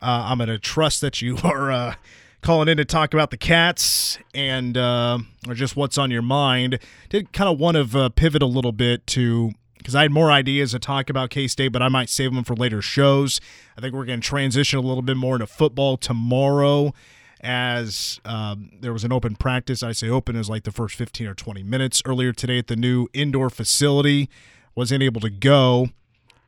I'm 0.00 0.38
going 0.38 0.48
to 0.48 0.58
trust 0.58 1.00
that 1.02 1.22
you 1.22 1.38
are 1.44 1.70
uh, 1.70 1.94
calling 2.40 2.68
in 2.68 2.76
to 2.76 2.84
talk 2.84 3.14
about 3.14 3.30
the 3.30 3.36
Cats 3.36 4.18
and 4.34 4.76
uh, 4.76 5.18
or 5.48 5.54
just 5.54 5.76
what's 5.76 5.98
on 5.98 6.10
your 6.10 6.22
mind. 6.22 6.78
Did 7.08 7.32
kind 7.32 7.48
of 7.48 7.58
want 7.58 7.76
to 7.76 7.98
uh, 7.98 8.08
pivot 8.08 8.42
a 8.42 8.46
little 8.46 8.72
bit 8.72 9.06
to 9.08 9.52
because 9.78 9.94
I 9.94 10.02
had 10.02 10.12
more 10.12 10.30
ideas 10.30 10.72
to 10.72 10.78
talk 10.78 11.10
about 11.10 11.30
K 11.30 11.46
State, 11.48 11.68
but 11.68 11.82
I 11.82 11.88
might 11.88 12.08
save 12.08 12.34
them 12.34 12.44
for 12.44 12.54
later 12.54 12.82
shows. 12.82 13.40
I 13.76 13.80
think 13.80 13.94
we're 13.94 14.04
going 14.04 14.20
to 14.20 14.26
transition 14.26 14.78
a 14.78 14.82
little 14.82 15.02
bit 15.02 15.16
more 15.16 15.36
into 15.36 15.46
football 15.46 15.96
tomorrow 15.96 16.92
as 17.40 18.20
um, 18.24 18.70
there 18.80 18.92
was 18.92 19.02
an 19.02 19.12
open 19.12 19.34
practice. 19.34 19.82
I 19.82 19.92
say 19.92 20.08
open 20.08 20.36
is 20.36 20.48
like 20.48 20.62
the 20.62 20.70
first 20.70 20.94
15 20.94 21.26
or 21.26 21.34
20 21.34 21.62
minutes 21.64 22.02
earlier 22.04 22.32
today 22.32 22.58
at 22.58 22.68
the 22.68 22.76
new 22.76 23.08
indoor 23.12 23.50
facility. 23.50 24.28
Wasn't 24.74 25.02
able 25.02 25.20
to 25.20 25.30
go. 25.30 25.88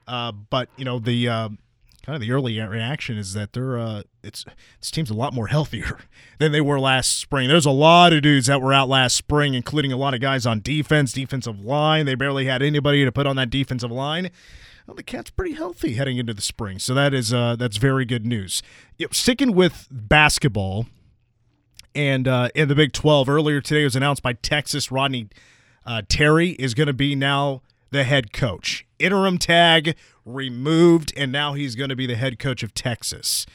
Uh, 0.07 0.33
but, 0.33 0.69
you 0.77 0.85
know, 0.85 0.99
the. 0.99 1.29
Uh, 1.29 1.49
kind 2.05 2.15
of 2.15 2.21
the 2.21 2.33
early 2.33 2.61
reaction 2.61 3.17
is 3.17 3.33
that 3.33 3.55
they're 3.55 3.79
uh, 3.79 4.03
it's 4.23 4.45
this 4.79 4.91
team's 4.91 5.09
a 5.09 5.15
lot 5.15 5.33
more 5.33 5.47
healthier 5.47 5.99
than 6.39 6.53
they 6.53 6.61
were 6.61 6.79
last 6.79 7.19
spring. 7.19 7.49
There's 7.49 7.65
a 7.65 7.71
lot 7.71 8.13
of 8.13 8.23
dudes 8.23 8.47
that 8.47 8.61
were 8.61 8.73
out 8.75 8.89
last 8.89 9.17
spring, 9.17 9.55
including 9.55 9.91
a 9.91 9.97
lot 9.97 10.13
of 10.13 10.21
guys 10.21 10.45
on 10.45 10.61
defense, 10.61 11.13
defensive 11.13 11.61
line. 11.61 12.05
They 12.05 12.15
barely 12.15 12.45
had 12.45 12.63
anybody 12.63 13.05
to 13.05 13.13
put 13.13 13.27
on 13.27 13.37
that 13.37 13.51
defensive 13.51 13.91
line. 13.91 14.31
Well, 14.87 14.95
the 14.95 15.03
cat's 15.03 15.31
pretty 15.31 15.55
healthy 15.55 15.95
heading 15.95 16.19
into 16.19 16.35
the 16.35 16.43
spring, 16.43 16.79
so 16.79 16.93
that 16.93 17.15
is 17.15 17.33
uh, 17.33 17.57
that's 17.57 17.79
very 17.79 18.05
good 18.05 18.27
news. 18.27 18.63
You 18.99 19.07
know, 19.07 19.11
sticking 19.13 19.55
with 19.55 19.89
basketball, 19.91 20.87
and 21.95 22.29
uh, 22.29 22.51
in 22.55 22.69
the 22.69 22.75
Big 22.75 22.93
12 22.93 23.31
earlier 23.31 23.63
today 23.63 23.83
was 23.83 23.97
announced 23.97 24.23
by 24.23 24.35
Texas 24.35 24.93
Rodney 24.93 25.29
uh, 25.87 26.03
Terry 26.07 26.51
is 26.51 26.75
going 26.75 26.87
to 26.87 26.93
be 26.93 27.15
now 27.15 27.63
the 27.95 28.05
head 28.05 28.33
coach. 28.33 28.85
Interim 28.99 29.39
tag 29.39 29.97
removed, 30.25 31.13
and 31.17 31.31
now 31.31 31.55
he's 31.55 31.77
going 31.77 31.91
to 31.91 31.97
be 31.97 32.07
the 32.07 32.17
head 32.17 32.39
coach 32.39 32.63
of 32.63 32.75
Texas. 32.75 33.47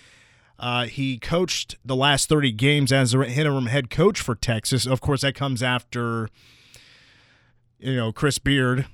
Uh, 0.58 0.86
he 0.86 1.18
coached 1.18 1.76
the 1.86 1.96
last 1.96 2.30
30 2.30 2.54
games 2.54 2.92
as 2.92 3.12
the 3.12 3.22
interim 3.22 3.68
head 3.68 3.90
coach 3.90 4.20
for 4.20 4.36
Texas. 4.36 4.86
Of 4.88 5.02
course, 5.02 5.22
that 5.22 5.36
comes 5.36 5.62
after, 5.62 6.30
you 7.80 7.96
know, 7.96 8.12
Chris 8.12 8.40
Beard 8.40 8.88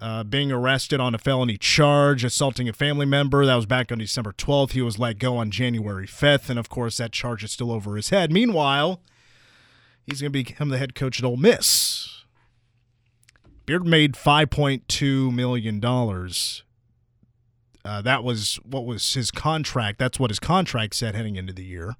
uh, 0.00 0.24
being 0.24 0.50
arrested 0.50 1.00
on 1.00 1.14
a 1.14 1.18
felony 1.18 1.56
charge, 1.56 2.24
assaulting 2.24 2.68
a 2.68 2.72
family 2.72 3.06
member. 3.06 3.46
That 3.46 3.54
was 3.54 3.66
back 3.66 3.92
on 3.92 3.98
December 3.98 4.32
12th. 4.32 4.72
He 4.72 4.82
was 4.82 4.98
let 4.98 5.18
go 5.18 5.36
on 5.36 5.50
January 5.50 6.06
5th. 6.06 6.50
And 6.50 6.58
of 6.58 6.68
course, 6.68 6.96
that 6.96 7.12
charge 7.12 7.44
is 7.44 7.52
still 7.52 7.70
over 7.70 7.96
his 7.96 8.08
head. 8.08 8.32
Meanwhile, 8.32 9.00
he's 10.02 10.20
going 10.20 10.32
to 10.32 10.38
become 10.38 10.68
the 10.68 10.78
head 10.78 10.94
coach 10.94 11.20
at 11.20 11.24
Ole 11.24 11.36
Miss. 11.36 12.19
Beard 13.66 13.86
made 13.86 14.14
$5.2 14.14 15.32
million 15.32 15.80
uh, 17.84 18.02
that 18.02 18.22
was 18.22 18.56
what 18.64 18.84
was 18.84 19.14
his 19.14 19.30
contract. 19.30 19.98
That's 19.98 20.18
what 20.18 20.30
his 20.30 20.38
contract 20.38 20.94
said 20.94 21.14
heading 21.14 21.36
into 21.36 21.52
the 21.52 21.64
year. 21.64 21.96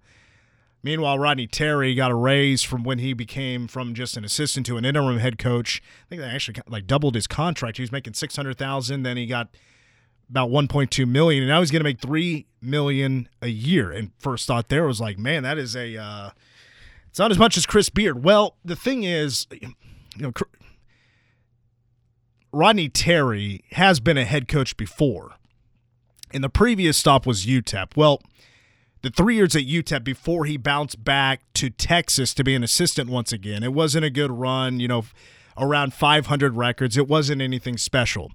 Meanwhile, 0.82 1.18
Rodney 1.18 1.46
Terry 1.46 1.94
got 1.94 2.10
a 2.10 2.14
raise 2.14 2.62
from 2.62 2.84
when 2.84 2.98
he 2.98 3.12
became 3.12 3.68
from 3.68 3.94
just 3.94 4.16
an 4.16 4.24
assistant 4.24 4.64
to 4.66 4.76
an 4.76 4.84
interim 4.84 5.18
head 5.18 5.38
coach. 5.38 5.82
I 6.06 6.08
think 6.08 6.22
they 6.22 6.28
actually 6.28 6.60
like 6.68 6.86
doubled 6.86 7.14
his 7.14 7.26
contract. 7.26 7.76
He 7.76 7.82
was 7.82 7.92
making 7.92 8.14
six 8.14 8.36
hundred 8.36 8.58
thousand, 8.58 9.02
then 9.02 9.16
he 9.16 9.26
got 9.26 9.48
about 10.28 10.50
one 10.50 10.68
point 10.68 10.90
two 10.90 11.06
million, 11.06 11.42
and 11.42 11.50
now 11.50 11.60
he's 11.60 11.70
going 11.70 11.80
to 11.80 11.84
make 11.84 12.00
three 12.00 12.46
million 12.60 13.28
a 13.40 13.48
year. 13.48 13.90
And 13.90 14.12
first 14.18 14.46
thought 14.46 14.68
there 14.68 14.86
was 14.86 15.00
like, 15.00 15.18
man, 15.18 15.42
that 15.42 15.58
is 15.58 15.74
a. 15.76 15.96
Uh, 15.96 16.30
it's 17.08 17.18
not 17.18 17.30
as 17.32 17.38
much 17.38 17.56
as 17.56 17.66
Chris 17.66 17.88
Beard. 17.88 18.22
Well, 18.22 18.56
the 18.64 18.76
thing 18.76 19.02
is, 19.02 19.48
you 19.50 19.74
know, 20.16 20.32
Rodney 22.52 22.88
Terry 22.88 23.62
has 23.72 24.00
been 24.00 24.18
a 24.18 24.24
head 24.24 24.48
coach 24.48 24.76
before. 24.76 25.32
And 26.32 26.44
the 26.44 26.48
previous 26.48 26.96
stop 26.96 27.26
was 27.26 27.46
UTEP. 27.46 27.96
Well, 27.96 28.20
the 29.02 29.10
three 29.10 29.36
years 29.36 29.56
at 29.56 29.62
UTEP 29.62 30.04
before 30.04 30.44
he 30.44 30.56
bounced 30.56 31.02
back 31.02 31.40
to 31.54 31.70
Texas 31.70 32.34
to 32.34 32.44
be 32.44 32.54
an 32.54 32.62
assistant 32.62 33.08
once 33.08 33.32
again, 33.32 33.62
it 33.62 33.72
wasn't 33.72 34.04
a 34.04 34.10
good 34.10 34.30
run, 34.30 34.78
you 34.78 34.88
know, 34.88 35.04
around 35.56 35.94
500 35.94 36.56
records. 36.56 36.96
It 36.96 37.08
wasn't 37.08 37.40
anything 37.40 37.78
special. 37.78 38.30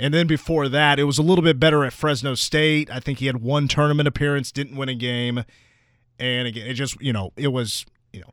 And 0.00 0.14
then 0.14 0.26
before 0.26 0.68
that, 0.68 0.98
it 0.98 1.04
was 1.04 1.18
a 1.18 1.22
little 1.22 1.42
bit 1.42 1.58
better 1.58 1.84
at 1.84 1.92
Fresno 1.92 2.34
State. 2.34 2.90
I 2.90 3.00
think 3.00 3.18
he 3.18 3.26
had 3.26 3.42
one 3.42 3.68
tournament 3.68 4.06
appearance, 4.06 4.52
didn't 4.52 4.76
win 4.76 4.88
a 4.88 4.94
game. 4.94 5.44
And 6.18 6.48
again, 6.48 6.66
it 6.66 6.74
just, 6.74 7.00
you 7.00 7.12
know, 7.12 7.32
it 7.36 7.48
was, 7.48 7.84
you 8.12 8.20
know, 8.20 8.32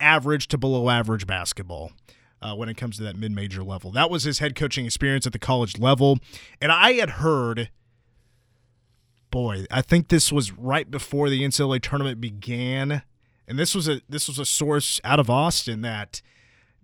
average 0.00 0.48
to 0.48 0.58
below 0.58 0.88
average 0.88 1.26
basketball. 1.26 1.92
Uh, 2.44 2.54
when 2.54 2.68
it 2.68 2.76
comes 2.76 2.98
to 2.98 3.02
that 3.02 3.16
mid-major 3.16 3.62
level, 3.62 3.90
that 3.90 4.10
was 4.10 4.24
his 4.24 4.38
head 4.38 4.54
coaching 4.54 4.84
experience 4.84 5.26
at 5.26 5.32
the 5.32 5.38
college 5.38 5.78
level, 5.78 6.18
and 6.60 6.70
I 6.70 6.92
had 6.92 7.10
heard 7.10 7.70
boy, 9.34 9.64
I 9.68 9.82
think 9.82 10.10
this 10.10 10.30
was 10.30 10.52
right 10.52 10.88
before 10.88 11.28
the 11.28 11.42
NCAA 11.42 11.82
tournament 11.82 12.20
began, 12.20 13.02
and 13.48 13.58
this 13.58 13.74
was 13.74 13.88
a 13.88 14.00
this 14.08 14.28
was 14.28 14.38
a 14.38 14.44
source 14.44 15.00
out 15.02 15.18
of 15.18 15.28
Austin 15.28 15.80
that 15.80 16.22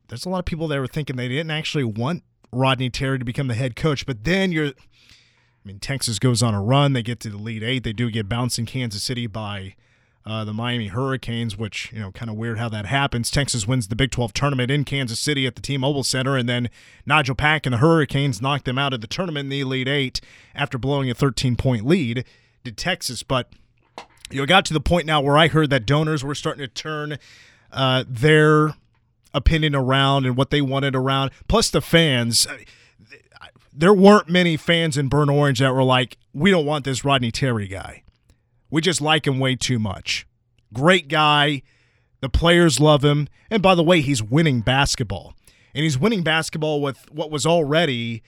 there's 0.09 0.25
a 0.25 0.29
lot 0.29 0.41
of 0.41 0.47
people 0.47 0.67
that 0.67 0.81
were 0.81 0.89
thinking 0.89 1.15
they 1.15 1.29
didn't 1.29 1.53
actually 1.53 1.85
want 1.85 2.25
Rodney 2.53 2.91
Terry 2.91 3.21
to 3.21 3.25
become 3.25 3.47
the 3.47 3.55
head 3.55 3.77
coach, 3.77 4.05
but 4.05 4.25
then 4.25 4.51
you're. 4.51 4.67
I 4.67 5.69
mean, 5.69 5.79
Texas 5.79 6.19
goes 6.19 6.43
on 6.43 6.55
a 6.55 6.61
run. 6.61 6.95
They 6.95 7.03
get 7.03 7.21
to 7.21 7.31
the 7.31 7.37
lead 7.37 7.63
eight. 7.63 7.85
They 7.85 7.93
do 7.93 8.11
get 8.11 8.29
bounced 8.29 8.59
in 8.59 8.67
Kansas 8.67 9.03
City 9.03 9.29
by 9.29 9.77
uh, 10.27 10.45
the 10.45 10.53
Miami 10.53 10.89
Hurricanes, 10.89 11.57
which, 11.57 11.91
you 11.93 12.01
know, 12.01 12.13
kind 12.13 12.31
of 12.31 12.37
weird 12.37 12.59
how 12.59 12.69
that 12.69 12.87
happens. 12.87 13.31
Texas 13.31 13.67
wins 13.67 13.89
the 13.89 13.97
Big 13.97 14.11
12 14.11 14.35
tournament 14.35 14.71
in 14.71 14.85
Kansas 14.85 15.19
City 15.19 15.47
at 15.47 15.55
the 15.55 15.63
T 15.63 15.77
Mobile 15.79 16.05
Center, 16.05 16.37
and 16.37 16.49
then 16.49 16.69
Nigel 17.07 17.35
Pack 17.35 17.67
and 17.67 17.73
the 17.73 17.79
Hurricanes 17.79 18.43
knocked 18.43 18.67
them 18.67 18.79
out 18.79 18.93
of 18.93 19.01
the 19.01 19.07
tournament 19.07 19.47
in 19.47 19.51
the 19.51 19.61
Elite 19.61 19.89
Eight 19.89 20.21
after 20.55 20.77
blowing 20.79 21.11
a 21.11 21.15
13 21.15 21.57
point 21.57 21.87
lead 21.87 22.25
to 22.65 22.73
Texas. 22.73 23.23
But 23.23 23.51
you 24.31 24.39
know, 24.41 24.47
got 24.47 24.65
to 24.67 24.75
the 24.75 24.81
point 24.81 25.07
now 25.07 25.21
where 25.21 25.37
I 25.37 25.49
heard 25.49 25.71
that 25.71 25.87
donors 25.87 26.23
were 26.23 26.35
starting 26.35 26.61
to 26.61 26.69
turn 26.69 27.19
uh, 27.73 28.05
their 28.07 28.75
opinion 29.33 29.75
around 29.75 30.27
and 30.27 30.37
what 30.37 30.51
they 30.51 30.61
wanted 30.61 30.95
around. 30.95 31.31
Plus, 31.49 31.71
the 31.71 31.81
fans. 31.81 32.47
There 33.73 33.95
weren't 33.95 34.29
many 34.29 34.57
fans 34.57 34.99
in 34.99 35.09
Burnt 35.09 35.31
Orange 35.31 35.61
that 35.61 35.73
were 35.73 35.85
like, 35.85 36.19
we 36.35 36.51
don't 36.51 36.67
want 36.67 36.85
this 36.85 37.05
Rodney 37.05 37.31
Terry 37.31 37.67
guy. 37.69 38.03
We 38.71 38.81
just 38.81 39.01
like 39.01 39.27
him 39.27 39.39
way 39.39 39.57
too 39.57 39.79
much. 39.79 40.27
Great 40.73 41.09
guy. 41.09 41.63
The 42.21 42.29
players 42.29 42.81
love 42.81 43.05
him. 43.05 43.29
And 43.51 43.63
by 43.63 43.75
the 43.75 43.83
way, 43.83 44.01
he's 44.01 44.23
winning 44.23 44.61
basketball. 44.61 45.35
And 45.75 45.85
he's 45.85 45.99
winning 45.99 46.23
basketball 46.23 46.81
with 46.81 47.11
what 47.11 47.31
was 47.31 47.47
already 47.47 48.23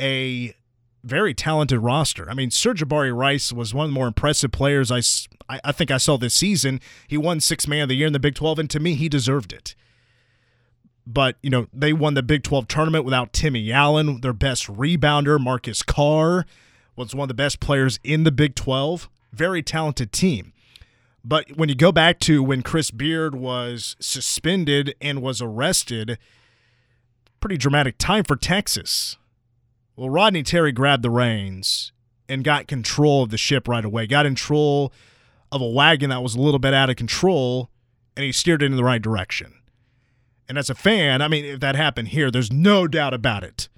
a 0.00 0.54
very 1.02 1.34
talented 1.34 1.80
roster. 1.80 2.28
I 2.28 2.34
mean, 2.34 2.50
Sir'Jabari 2.50 3.16
Rice 3.16 3.52
was 3.52 3.72
one 3.72 3.86
of 3.86 3.90
the 3.90 3.94
more 3.94 4.06
impressive 4.06 4.52
players 4.52 4.90
I, 4.90 5.00
I, 5.48 5.60
I 5.64 5.72
think 5.72 5.90
I 5.90 5.96
saw 5.96 6.18
this 6.18 6.34
season. 6.34 6.80
He 7.06 7.16
won 7.16 7.40
Six 7.40 7.66
Man 7.66 7.82
of 7.82 7.88
the 7.88 7.96
Year 7.96 8.06
in 8.06 8.12
the 8.12 8.18
Big 8.18 8.34
12, 8.34 8.58
and 8.58 8.70
to 8.70 8.80
me, 8.80 8.94
he 8.94 9.08
deserved 9.08 9.52
it. 9.52 9.74
But, 11.06 11.36
you 11.42 11.50
know, 11.50 11.66
they 11.72 11.92
won 11.92 12.14
the 12.14 12.22
Big 12.22 12.42
12 12.42 12.68
tournament 12.68 13.04
without 13.04 13.32
Timmy 13.32 13.72
Allen. 13.72 14.20
Their 14.20 14.32
best 14.32 14.66
rebounder, 14.66 15.40
Marcus 15.40 15.82
Carr, 15.82 16.44
was 16.96 17.14
one 17.14 17.24
of 17.24 17.28
the 17.28 17.34
best 17.34 17.60
players 17.60 17.98
in 18.04 18.24
the 18.24 18.32
Big 18.32 18.54
12. 18.54 19.08
Very 19.32 19.62
talented 19.62 20.12
team. 20.12 20.52
But 21.22 21.56
when 21.56 21.68
you 21.68 21.74
go 21.74 21.92
back 21.92 22.18
to 22.20 22.42
when 22.42 22.62
Chris 22.62 22.90
Beard 22.90 23.34
was 23.34 23.96
suspended 24.00 24.94
and 25.00 25.20
was 25.20 25.42
arrested, 25.42 26.18
pretty 27.40 27.56
dramatic 27.56 27.98
time 27.98 28.24
for 28.24 28.36
Texas. 28.36 29.16
Well, 29.96 30.10
Rodney 30.10 30.42
Terry 30.42 30.72
grabbed 30.72 31.02
the 31.02 31.10
reins 31.10 31.92
and 32.28 32.44
got 32.44 32.68
control 32.68 33.22
of 33.22 33.30
the 33.30 33.38
ship 33.38 33.68
right 33.68 33.84
away, 33.84 34.06
got 34.06 34.24
control 34.24 34.92
of 35.52 35.60
a 35.60 35.68
wagon 35.68 36.10
that 36.10 36.22
was 36.22 36.34
a 36.34 36.40
little 36.40 36.60
bit 36.60 36.72
out 36.72 36.88
of 36.88 36.96
control, 36.96 37.70
and 38.16 38.24
he 38.24 38.32
steered 38.32 38.62
it 38.62 38.66
in 38.66 38.76
the 38.76 38.84
right 38.84 39.02
direction. 39.02 39.54
And 40.48 40.56
as 40.56 40.70
a 40.70 40.74
fan, 40.74 41.22
I 41.22 41.28
mean, 41.28 41.44
if 41.44 41.60
that 41.60 41.76
happened 41.76 42.08
here, 42.08 42.30
there's 42.30 42.52
no 42.52 42.86
doubt 42.88 43.14
about 43.14 43.44
it. 43.44 43.68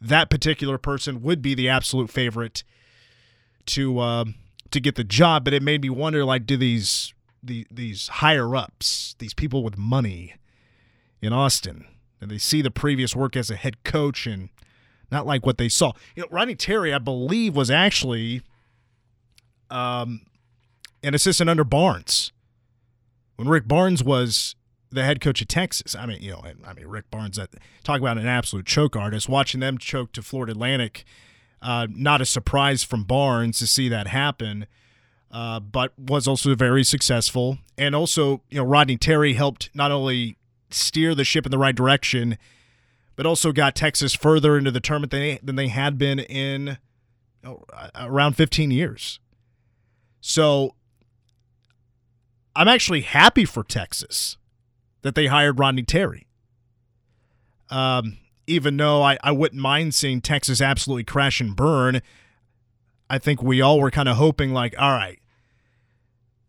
That 0.00 0.30
particular 0.30 0.78
person 0.78 1.22
would 1.22 1.42
be 1.42 1.54
the 1.54 1.68
absolute 1.68 2.10
favorite 2.10 2.64
to 3.66 3.98
uh, 3.98 4.24
to 4.74 4.80
get 4.80 4.94
the 4.94 5.04
job. 5.04 5.44
But 5.44 5.54
it 5.54 5.62
made 5.62 5.82
me 5.82 5.90
wonder, 5.90 6.24
like, 6.24 6.46
do 6.46 6.56
these 6.56 7.14
the, 7.42 7.66
these 7.70 8.08
higher 8.08 8.54
ups, 8.54 9.16
these 9.18 9.34
people 9.34 9.62
with 9.62 9.76
money 9.76 10.34
in 11.20 11.32
Austin, 11.32 11.86
and 12.20 12.30
they 12.30 12.38
see 12.38 12.62
the 12.62 12.70
previous 12.70 13.14
work 13.14 13.36
as 13.36 13.50
a 13.50 13.56
head 13.56 13.84
coach 13.84 14.26
and 14.26 14.48
not 15.10 15.26
like 15.26 15.44
what 15.44 15.58
they 15.58 15.68
saw. 15.68 15.92
You 16.16 16.22
know, 16.22 16.28
Rodney 16.30 16.54
Terry, 16.54 16.92
I 16.92 16.98
believe, 16.98 17.54
was 17.54 17.70
actually 17.70 18.42
um, 19.70 20.22
an 21.02 21.14
assistant 21.14 21.50
under 21.50 21.64
Barnes 21.64 22.32
when 23.36 23.48
Rick 23.48 23.68
Barnes 23.68 24.02
was 24.02 24.54
the 24.90 25.04
head 25.04 25.20
coach 25.20 25.42
of 25.42 25.48
Texas. 25.48 25.94
I 25.94 26.06
mean, 26.06 26.22
you 26.22 26.32
know, 26.32 26.42
I 26.66 26.72
mean 26.72 26.86
Rick 26.86 27.10
Barnes. 27.10 27.36
That 27.36 27.50
talk 27.82 28.00
about 28.00 28.18
an 28.18 28.26
absolute 28.26 28.66
choke 28.66 28.96
artist. 28.96 29.28
Watching 29.28 29.60
them 29.60 29.78
choke 29.78 30.12
to 30.12 30.22
Florida 30.22 30.52
Atlantic, 30.52 31.04
uh, 31.64 31.88
not 31.90 32.20
a 32.20 32.26
surprise 32.26 32.84
from 32.84 33.02
Barnes 33.02 33.58
to 33.58 33.66
see 33.66 33.88
that 33.88 34.06
happen. 34.06 34.66
Uh, 35.30 35.58
but 35.58 35.98
was 35.98 36.28
also 36.28 36.54
very 36.54 36.84
successful, 36.84 37.58
and 37.76 37.92
also 37.92 38.42
you 38.50 38.58
know 38.58 38.62
Rodney 38.62 38.96
Terry 38.96 39.32
helped 39.32 39.68
not 39.74 39.90
only 39.90 40.36
steer 40.70 41.12
the 41.12 41.24
ship 41.24 41.44
in 41.44 41.50
the 41.50 41.58
right 41.58 41.74
direction, 41.74 42.38
but 43.16 43.26
also 43.26 43.50
got 43.50 43.74
Texas 43.74 44.14
further 44.14 44.56
into 44.56 44.70
the 44.70 44.78
tournament 44.78 45.10
than 45.10 45.20
they, 45.20 45.40
than 45.42 45.56
they 45.56 45.68
had 45.68 45.98
been 45.98 46.20
in 46.20 46.78
around 47.94 48.34
15 48.34 48.70
years. 48.70 49.18
So 50.20 50.74
I'm 52.56 52.68
actually 52.68 53.02
happy 53.02 53.44
for 53.44 53.62
Texas 53.64 54.36
that 55.02 55.14
they 55.14 55.26
hired 55.26 55.58
Rodney 55.58 55.82
Terry. 55.82 56.26
Um, 57.70 58.18
even 58.46 58.76
though 58.76 59.02
I, 59.02 59.18
I 59.22 59.32
wouldn't 59.32 59.60
mind 59.60 59.94
seeing 59.94 60.20
Texas 60.20 60.60
absolutely 60.60 61.04
crash 61.04 61.40
and 61.40 61.54
burn, 61.56 62.02
I 63.08 63.18
think 63.18 63.42
we 63.42 63.60
all 63.60 63.80
were 63.80 63.90
kind 63.90 64.08
of 64.08 64.16
hoping, 64.16 64.52
like, 64.52 64.74
all 64.78 64.92
right, 64.92 65.18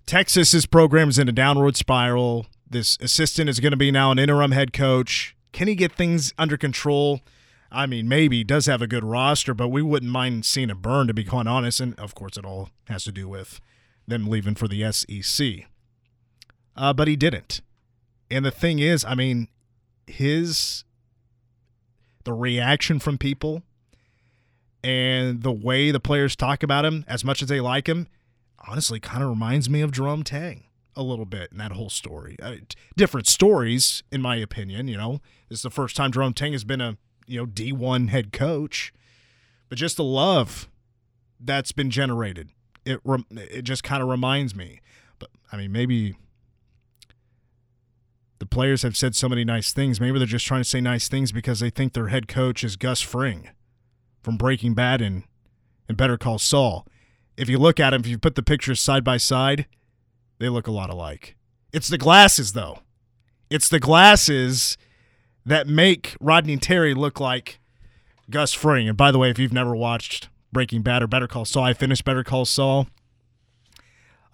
Texas's 0.06 0.66
program 0.66 1.10
is 1.10 1.20
in 1.20 1.28
a 1.28 1.32
downward 1.32 1.76
spiral. 1.76 2.48
This 2.70 2.98
assistant 3.02 3.50
is 3.50 3.60
going 3.60 3.72
to 3.72 3.78
be 3.78 3.92
now 3.92 4.12
an 4.12 4.20
interim 4.20 4.52
head 4.52 4.74
coach. 4.74 5.36
Can 5.52 5.68
he 5.68 5.76
get 5.76 5.94
things 5.94 6.34
under 6.38 6.58
control? 6.58 7.22
I 7.72 7.86
mean, 7.86 8.08
maybe 8.08 8.38
he 8.38 8.44
does 8.44 8.68
have 8.68 8.82
a 8.82 8.88
good 8.88 9.04
roster, 9.04 9.54
but 9.54 9.70
we 9.70 9.82
wouldn't 9.82 10.12
mind 10.12 10.46
seeing 10.46 10.70
a 10.70 10.76
burn, 10.76 11.08
to 11.08 11.14
be 11.14 11.24
quite 11.24 11.48
honest. 11.48 11.80
And 11.80 11.98
of 12.00 12.16
course, 12.16 12.38
it 12.38 12.46
all 12.46 12.70
has 12.88 13.04
to 13.06 13.12
do 13.12 13.28
with 13.28 13.60
them 14.08 14.28
leaving 14.28 14.56
for 14.56 14.68
the 14.68 14.92
SEC. 14.92 15.66
Uh, 16.76 16.94
but 16.94 17.08
he 17.08 17.16
didn't. 17.16 17.62
And 18.30 18.46
the 18.46 18.52
thing 18.52 18.80
is, 18.80 19.04
I 19.06 19.16
mean, 19.16 19.48
his 20.08 20.84
the 22.26 22.34
reaction 22.34 23.00
from 23.00 23.18
people 23.18 23.64
and 24.84 25.42
the 25.42 25.52
way 25.52 25.90
the 25.90 26.00
players 26.00 26.36
talk 26.36 26.62
about 26.62 26.86
him, 26.86 27.06
as 27.08 27.24
much 27.24 27.42
as 27.42 27.48
they 27.48 27.62
like 27.62 27.88
him, 27.88 28.08
honestly 28.68 29.00
kind 29.00 29.24
of 29.24 29.30
reminds 29.30 29.70
me 29.70 29.82
of 29.82 29.92
Jerome 29.92 30.24
Tang 30.24 30.66
a 30.96 31.04
little 31.04 31.26
bit 31.26 31.52
in 31.52 31.58
that 31.58 31.72
whole 31.72 31.90
story. 31.90 32.36
Uh, 32.42 32.56
different 32.96 33.28
stories, 33.28 34.04
in 34.12 34.22
my 34.22 34.36
opinion. 34.36 34.88
You 34.88 34.98
know, 34.98 35.22
this 35.50 35.60
is 35.60 35.64
the 35.64 35.70
first 35.70 35.96
time 35.96 36.12
Jerome 36.12 36.34
Tang 36.34 36.52
has 36.52 36.64
been 36.64 36.82
a 36.82 36.98
you 37.28 37.40
know 37.40 37.46
D 37.46 37.72
one 37.72 38.10
head 38.10 38.32
coach, 38.32 38.94
but 39.70 39.78
just 39.78 39.98
the 39.98 40.04
love 40.04 40.70
that's 41.40 41.72
been 41.72 41.90
generated, 41.90 42.50
it 42.86 43.02
it 43.32 43.64
just 43.64 43.84
kind 43.84 44.02
of 44.02 44.10
reminds 44.10 44.56
me. 44.56 44.82
But 45.20 45.30
I 45.52 45.58
mean, 45.58 45.72
maybe 45.72 46.16
the 48.46 48.56
players 48.56 48.84
have 48.84 48.96
said 48.96 49.16
so 49.16 49.28
many 49.28 49.44
nice 49.44 49.74
things. 49.74 50.00
Maybe 50.00 50.20
they're 50.20 50.28
just 50.28 50.46
trying 50.46 50.62
to 50.62 50.70
say 50.70 50.80
nice 50.80 51.08
things 51.08 51.32
because 51.32 51.62
they 51.62 51.72
think 51.72 51.94
their 51.94 52.10
head 52.10 52.28
coach 52.28 52.64
is 52.64 52.76
Gus 52.76 53.02
Fring 53.02 53.50
from 54.22 54.38
Breaking 54.38 54.76
Bad 54.76 55.02
and, 55.02 55.24
and 55.90 55.98
Better 55.98 56.16
Call 56.16 56.38
Saul. 56.38 56.86
If 57.38 57.50
you 57.50 57.58
look 57.58 57.80
at 57.80 57.92
him, 57.92 58.02
if 58.02 58.08
you 58.08 58.20
put 58.20 58.36
the 58.36 58.44
pictures 58.44 58.80
side 58.80 59.04
by 59.04 59.18
side, 59.18 59.66
they 60.38 60.48
look 60.48 60.68
a 60.68 60.72
lot 60.72 60.92
alike. 60.92 61.36
It's 61.74 61.88
the 61.88 61.98
glasses, 61.98 62.54
though. 62.54 62.82
It's 63.50 63.68
the 63.68 63.80
glasses 63.80 64.78
that 65.44 65.68
make 65.68 66.16
Rodney 66.22 66.58
Terry 66.58 66.94
look 66.94 67.20
like 67.20 67.60
Gus 68.30 68.54
Fring. 68.54 68.88
And 68.88 68.96
by 68.96 69.12
the 69.12 69.18
way, 69.18 69.32
if 69.32 69.40
you've 69.40 69.54
never 69.54 69.76
watched 69.76 70.30
Breaking 70.54 70.84
Bad 70.84 71.02
or 71.02 71.08
Better 71.08 71.28
Call 71.28 71.46
Saul, 71.46 71.64
I 71.64 71.74
finished 71.74 72.06
Better 72.06 72.24
Call 72.24 72.46
Saul 72.46 72.88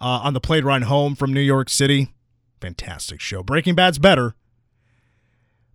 uh, 0.02 0.20
on 0.22 0.34
the 0.34 0.40
plane 0.40 0.64
ride 0.64 0.82
home 0.82 1.14
from 1.14 1.32
New 1.32 1.40
York 1.40 1.70
City. 1.70 2.12
Fantastic 2.62 3.20
show. 3.20 3.42
Breaking 3.42 3.74
Bad's 3.74 3.98
better, 3.98 4.36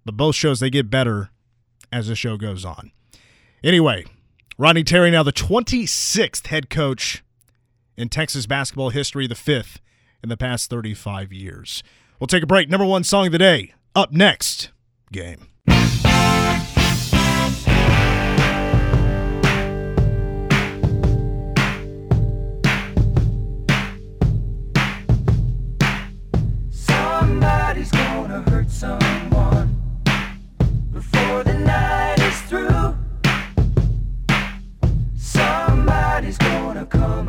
but 0.05 0.15
both 0.15 0.35
shows 0.35 0.61
they 0.61 0.69
get 0.69 0.89
better 0.89 1.31
as 1.91 2.07
the 2.07 2.15
show 2.15 2.37
goes 2.37 2.63
on. 2.63 2.93
Anyway, 3.61 4.05
Rodney 4.57 4.85
Terry 4.85 5.11
now 5.11 5.21
the 5.21 5.33
26th 5.33 6.47
head 6.47 6.69
coach 6.69 7.25
in 7.97 8.07
Texas 8.07 8.45
basketball 8.45 8.91
history, 8.91 9.27
the 9.27 9.35
fifth 9.35 9.81
in 10.23 10.29
the 10.29 10.37
past 10.37 10.69
35 10.69 11.33
years. 11.33 11.83
We'll 12.21 12.27
take 12.27 12.43
a 12.43 12.47
break. 12.47 12.69
Number 12.69 12.85
one 12.85 13.03
song 13.03 13.25
of 13.25 13.33
the 13.33 13.37
day. 13.37 13.73
Up 13.93 14.13
next, 14.13 14.71
game. 15.11 15.47
From 36.89 37.27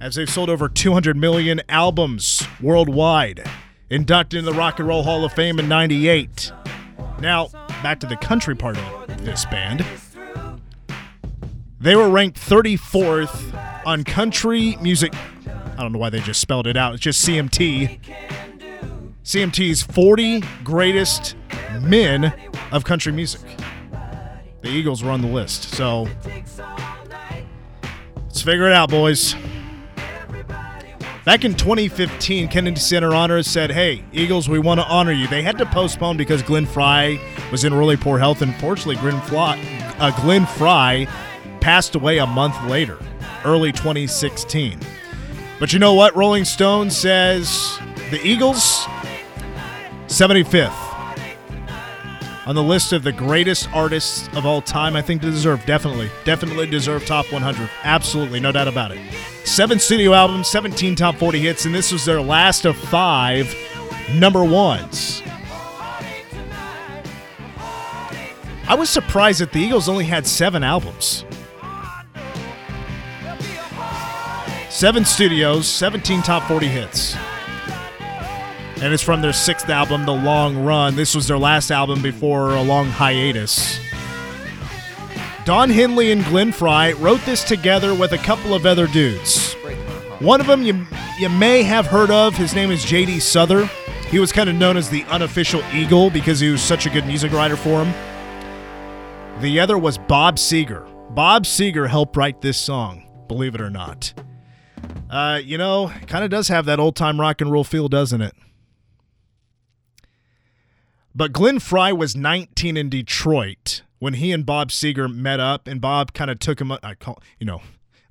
As 0.00 0.14
they've 0.14 0.30
sold 0.30 0.50
over 0.50 0.68
200 0.68 1.16
million 1.16 1.60
albums 1.68 2.46
worldwide, 2.60 3.42
inducted 3.90 4.38
in 4.38 4.44
the 4.44 4.52
Rock 4.52 4.78
and 4.78 4.86
Roll 4.86 5.02
Hall 5.02 5.24
of 5.24 5.32
Fame 5.32 5.58
in 5.58 5.68
98. 5.68 6.52
Now, 7.20 7.48
back 7.82 7.98
to 8.00 8.06
the 8.06 8.16
country 8.16 8.54
part 8.54 8.76
of 8.76 9.24
this 9.24 9.44
band. 9.46 9.84
They 11.80 11.96
were 11.96 12.08
ranked 12.08 12.38
34th 12.38 13.84
on 13.84 14.04
country 14.04 14.76
music. 14.80 15.12
I 15.76 15.82
don't 15.82 15.92
know 15.92 15.98
why 15.98 16.10
they 16.10 16.20
just 16.20 16.40
spelled 16.40 16.66
it 16.66 16.76
out. 16.76 16.94
It's 16.94 17.02
just 17.02 17.26
CMT. 17.26 17.98
CMT's 19.26 19.82
40 19.82 20.40
greatest 20.62 21.34
men 21.80 22.32
of 22.70 22.84
country 22.84 23.12
music. 23.12 23.40
The 24.60 24.68
Eagles 24.68 25.02
were 25.02 25.10
on 25.10 25.20
the 25.20 25.26
list. 25.26 25.74
So 25.74 26.06
let's 28.22 28.40
figure 28.40 28.68
it 28.68 28.72
out, 28.72 28.88
boys. 28.88 29.34
Back 31.24 31.44
in 31.44 31.56
2015, 31.56 32.46
Kennedy 32.46 32.78
Center 32.78 33.12
Honors 33.16 33.48
said, 33.48 33.72
Hey, 33.72 34.04
Eagles, 34.12 34.48
we 34.48 34.60
want 34.60 34.78
to 34.78 34.86
honor 34.86 35.10
you. 35.10 35.26
They 35.26 35.42
had 35.42 35.58
to 35.58 35.66
postpone 35.66 36.16
because 36.16 36.40
Glenn 36.44 36.64
Frey 36.64 37.20
was 37.50 37.64
in 37.64 37.74
really 37.74 37.96
poor 37.96 38.20
health. 38.20 38.42
Unfortunately, 38.42 38.94
Glenn, 38.94 39.16
uh, 39.98 40.16
Glenn 40.22 40.46
Frey 40.46 41.08
passed 41.60 41.96
away 41.96 42.18
a 42.18 42.26
month 42.26 42.62
later, 42.66 42.96
early 43.44 43.72
2016. 43.72 44.78
But 45.58 45.72
you 45.72 45.80
know 45.80 45.94
what? 45.94 46.14
Rolling 46.14 46.44
Stone 46.44 46.92
says 46.92 47.76
the 48.12 48.24
Eagles, 48.24 48.86
75th 50.06 50.86
on 52.46 52.54
the 52.54 52.62
list 52.62 52.92
of 52.92 53.02
the 53.02 53.10
greatest 53.10 53.68
artists 53.72 54.28
of 54.36 54.46
all 54.46 54.62
time. 54.62 54.94
I 54.94 55.02
think 55.02 55.20
they 55.20 55.30
deserve, 55.30 55.66
definitely, 55.66 56.08
definitely 56.24 56.66
deserve 56.66 57.04
top 57.04 57.30
100. 57.32 57.68
Absolutely, 57.82 58.38
no 58.38 58.52
doubt 58.52 58.68
about 58.68 58.92
it. 58.92 59.00
Seven 59.44 59.80
studio 59.80 60.14
albums, 60.14 60.48
17 60.48 60.94
top 60.94 61.16
40 61.16 61.40
hits, 61.40 61.64
and 61.64 61.74
this 61.74 61.90
was 61.90 62.04
their 62.04 62.22
last 62.22 62.64
of 62.64 62.76
five 62.76 63.52
number 64.14 64.44
ones. 64.44 65.22
I 68.68 68.74
was 68.76 68.90
surprised 68.90 69.40
that 69.40 69.52
the 69.52 69.60
Eagles 69.60 69.88
only 69.88 70.04
had 70.04 70.26
seven 70.26 70.62
albums. 70.62 71.24
Seven 74.70 75.04
studios, 75.04 75.66
17 75.66 76.22
top 76.22 76.44
40 76.44 76.66
hits 76.66 77.16
and 78.82 78.92
it's 78.92 79.02
from 79.02 79.22
their 79.22 79.32
sixth 79.32 79.68
album, 79.70 80.04
The 80.04 80.12
Long 80.12 80.64
Run. 80.64 80.96
This 80.96 81.14
was 81.14 81.26
their 81.26 81.38
last 81.38 81.70
album 81.70 82.02
before 82.02 82.50
a 82.50 82.62
long 82.62 82.86
hiatus. 82.86 83.80
Don 85.46 85.70
Henley 85.70 86.12
and 86.12 86.24
Glenn 86.24 86.52
Frey 86.52 86.92
wrote 86.94 87.20
this 87.22 87.42
together 87.44 87.94
with 87.94 88.12
a 88.12 88.18
couple 88.18 88.52
of 88.52 88.66
other 88.66 88.86
dudes. 88.86 89.54
One 90.18 90.40
of 90.40 90.46
them 90.46 90.62
you, 90.62 90.86
you 91.18 91.28
may 91.28 91.62
have 91.62 91.86
heard 91.86 92.10
of. 92.10 92.36
His 92.36 92.54
name 92.54 92.70
is 92.70 92.84
J.D. 92.84 93.20
Souther. 93.20 93.66
He 94.10 94.18
was 94.18 94.32
kind 94.32 94.50
of 94.50 94.56
known 94.56 94.76
as 94.76 94.90
the 94.90 95.04
unofficial 95.04 95.62
Eagle 95.72 96.10
because 96.10 96.40
he 96.40 96.50
was 96.50 96.62
such 96.62 96.84
a 96.86 96.90
good 96.90 97.06
music 97.06 97.32
writer 97.32 97.56
for 97.56 97.84
him. 97.84 97.94
The 99.40 99.60
other 99.60 99.78
was 99.78 99.98
Bob 99.98 100.36
Seger. 100.36 100.86
Bob 101.14 101.44
Seger 101.44 101.88
helped 101.88 102.16
write 102.16 102.40
this 102.40 102.58
song, 102.58 103.08
believe 103.26 103.54
it 103.54 103.60
or 103.60 103.70
not. 103.70 104.12
Uh, 105.08 105.40
you 105.42 105.56
know, 105.56 105.92
kind 106.06 106.24
of 106.24 106.30
does 106.30 106.48
have 106.48 106.66
that 106.66 106.78
old 106.78 106.96
time 106.96 107.20
rock 107.20 107.40
and 107.40 107.50
roll 107.50 107.64
feel, 107.64 107.88
doesn't 107.88 108.20
it? 108.20 108.34
But 111.16 111.32
Glenn 111.32 111.60
Frey 111.60 111.94
was 111.94 112.14
19 112.14 112.76
in 112.76 112.90
Detroit 112.90 113.80
when 113.98 114.14
he 114.14 114.32
and 114.32 114.44
Bob 114.44 114.68
Seger 114.68 115.12
met 115.12 115.40
up, 115.40 115.66
and 115.66 115.80
Bob 115.80 116.12
kind 116.12 116.30
of 116.30 116.38
took 116.38 116.60
him. 116.60 116.70
I 116.70 116.94
call 116.94 117.22
you 117.40 117.46
know, 117.46 117.62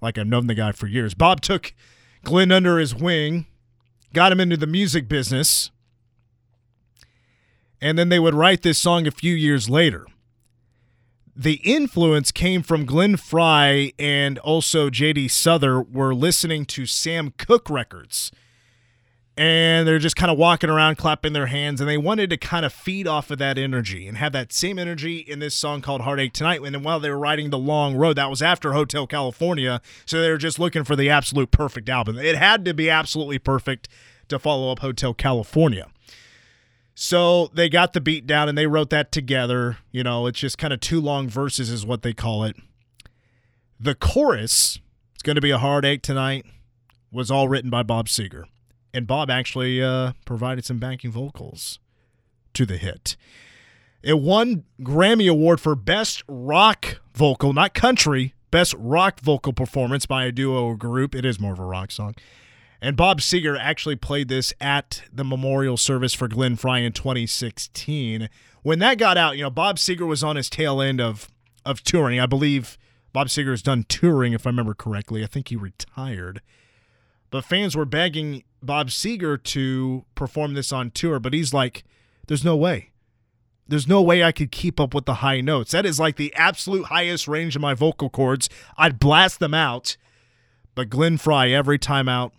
like 0.02 0.18
I've 0.18 0.26
known 0.26 0.48
the 0.48 0.56
guy 0.56 0.72
for 0.72 0.88
years. 0.88 1.14
Bob 1.14 1.40
took 1.42 1.76
Glenn 2.24 2.52
under 2.52 2.80
his 2.80 2.96
wing, 2.96 3.46
got 4.12 4.32
him 4.32 4.40
into 4.40 4.58
the 4.58 4.66
music 4.66 5.08
business, 5.08 5.70
and 7.80 7.96
then 7.96 8.10
they 8.10 8.18
would 8.18 8.34
write 8.34 8.64
this 8.64 8.80
song 8.80 9.06
a 9.06 9.12
few 9.12 9.36
years 9.36 9.70
later. 9.70 10.08
The 11.36 11.62
influence 11.64 12.32
came 12.32 12.64
from 12.64 12.86
Glenn 12.86 13.18
Frey 13.18 13.94
and 14.00 14.40
also 14.40 14.90
J.D. 14.90 15.28
Souther 15.28 15.80
were 15.80 16.16
listening 16.16 16.66
to 16.68 16.88
Sam 16.88 17.34
Cooke 17.38 17.70
records 17.70 18.32
and 19.38 19.86
they're 19.86 20.00
just 20.00 20.16
kind 20.16 20.32
of 20.32 20.38
walking 20.38 20.70
around 20.70 20.98
clapping 20.98 21.34
their 21.34 21.48
hands 21.48 21.82
and 21.82 21.90
they 21.90 21.98
wanted 21.98 22.30
to 22.30 22.38
kind 22.38 22.66
of 22.66 22.72
feed 22.72 23.08
off 23.08 23.30
of 23.30 23.38
that 23.38 23.58
energy 23.58 24.08
and 24.08 24.18
have 24.18 24.32
that 24.32 24.54
same 24.54 24.80
energy 24.80 25.18
in 25.18 25.40
this 25.40 25.54
song 25.54 25.82
called 25.82 26.02
heartache 26.02 26.32
tonight. 26.32 26.62
And 26.62 26.86
while 26.86 27.00
they 27.00 27.10
were 27.10 27.20
writing 27.20 27.50
the 27.50 27.58
long 27.58 27.96
road 27.96 28.16
that 28.16 28.30
was 28.30 28.42
after 28.42 28.74
hotel 28.74 29.06
california 29.06 29.82
so 30.06 30.22
they 30.22 30.30
were 30.30 30.38
just 30.38 30.60
looking 30.60 30.84
for 30.84 30.96
the 30.96 31.10
absolute 31.10 31.52
perfect 31.52 31.90
album. 31.90 32.18
It 32.18 32.36
had 32.36 32.64
to 32.66 32.74
be 32.74 32.90
absolutely 32.90 33.40
perfect 33.40 33.90
to 34.30 34.40
follow 34.40 34.72
up 34.72 34.80
hotel 34.80 35.14
california. 35.14 35.88
So 36.98 37.48
they 37.54 37.68
got 37.68 37.92
the 37.92 38.00
beat 38.00 38.26
down 38.26 38.48
and 38.48 38.58
they 38.58 38.68
wrote 38.68 38.90
that 38.92 39.12
together. 39.12 39.78
You 39.92 40.04
know 40.04 40.28
it's 40.28 40.40
just 40.40 40.58
kind 40.58 40.72
of 40.72 40.80
two 40.80 41.02
long 41.02 41.28
verses 41.28 41.70
is 41.70 41.86
what 41.86 42.04
they 42.04 42.14
call 42.14 42.46
it. 42.46 42.56
The 43.82 43.96
chorus 43.96 44.80
it's 45.14 45.24
going 45.24 45.36
to 45.36 45.42
be 45.42 45.52
a 45.52 45.58
heartache 45.58 46.04
tonight 46.04 46.46
was 47.12 47.30
all 47.30 47.50
written 47.50 47.70
by 47.70 47.84
bob 47.84 48.08
seger 48.08 48.46
and 48.96 49.06
Bob 49.06 49.30
actually 49.30 49.84
uh, 49.84 50.14
provided 50.26 50.64
some 50.64 50.80
backing 50.80 51.12
vocals 51.12 51.80
to 52.54 52.66
the 52.66 52.78
hit. 52.78 53.18
It 54.02 54.20
won 54.20 54.64
Grammy 54.82 55.30
Award 55.30 55.60
for 55.60 55.76
Best 55.76 56.24
Rock 56.28 57.02
Vocal, 57.14 57.52
not 57.52 57.74
country, 57.74 58.34
Best 58.52 58.74
Rock 58.78 59.20
Vocal 59.20 59.52
Performance 59.52 60.06
by 60.06 60.24
a 60.26 60.32
duo 60.32 60.64
or 60.64 60.78
group. 60.78 61.14
It 61.14 61.26
is 61.26 61.40
more 61.40 61.52
of 61.52 61.60
a 61.60 61.66
rock 61.66 61.92
song. 61.92 62.16
And 62.82 62.96
Bob 62.96 63.20
Seger 63.20 63.58
actually 63.60 63.96
played 63.96 64.28
this 64.30 64.54
at 64.62 65.04
the 65.12 65.24
memorial 65.24 65.76
service 65.76 66.14
for 66.14 66.28
Glenn 66.28 66.56
Frey 66.56 66.86
in 66.86 66.94
2016. 66.94 68.30
When 68.62 68.80
that 68.80 68.98
got 68.98 69.18
out, 69.18 69.38
you 69.38 69.44
know, 69.44 69.50
Bob 69.50 69.78
Seger 69.78 70.08
was 70.08 70.24
on 70.24 70.36
his 70.36 70.50
tail 70.50 70.82
end 70.82 71.02
of 71.02 71.30
of 71.66 71.84
touring. 71.84 72.20
I 72.20 72.28
believe 72.28 72.78
Bob 73.12 73.28
Seger 73.28 73.50
has 73.50 73.64
done 73.64 73.86
touring, 73.90 74.34
if 74.34 74.46
I 74.46 74.52
remember 74.52 74.76
correctly. 74.76 75.24
I 75.24 75.28
think 75.28 75.50
he 75.50 75.56
retired. 75.56 76.42
But 77.32 77.46
fans 77.46 77.76
were 77.76 77.86
begging 77.86 78.44
Bob 78.62 78.90
Seger 78.90 79.42
to 79.44 80.06
perform 80.16 80.54
this 80.54 80.72
on 80.72 80.92
tour, 80.92 81.20
but 81.20 81.34
he's 81.34 81.54
like, 81.54 81.84
there's 82.28 82.44
no 82.44 82.56
way. 82.56 82.92
There's 83.68 83.88
no 83.88 84.02
way 84.02 84.24
I 84.24 84.32
could 84.32 84.52
keep 84.52 84.80
up 84.80 84.94
with 84.94 85.06
the 85.06 85.16
high 85.16 85.42
notes. 85.42 85.72
That 85.72 85.86
is 85.86 86.00
like 86.00 86.18
the 86.18 86.34
absolute 86.36 86.86
highest 86.86 87.28
range 87.28 87.56
of 87.56 87.62
my 87.62 87.74
vocal 87.74 88.10
cords. 88.10 88.48
I'd 88.78 89.00
blast 89.00 89.40
them 89.40 89.54
out. 89.54 89.98
But 90.76 90.90
Glenn 90.90 91.18
Frey, 91.18 91.54
every 91.54 91.80
time 91.80 92.08
out, 92.08 92.34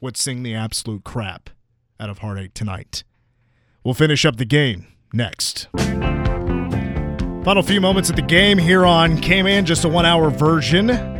would 0.00 0.16
sing 0.16 0.42
the 0.42 0.54
absolute 0.54 1.04
crap 1.04 1.50
out 1.98 2.10
of 2.10 2.18
Heartache 2.18 2.52
Tonight. 2.52 3.04
We'll 3.84 3.94
finish 3.94 4.24
up 4.24 4.36
the 4.36 4.44
game 4.44 4.88
next. 5.12 5.68
Final 7.44 7.62
few 7.62 7.80
moments 7.80 8.10
of 8.10 8.16
the 8.16 8.22
game 8.22 8.58
here 8.58 8.84
on 8.84 9.18
KMAN, 9.18 9.64
just 9.64 9.84
a 9.84 9.88
one 9.88 10.04
hour 10.04 10.30
version. 10.30 11.15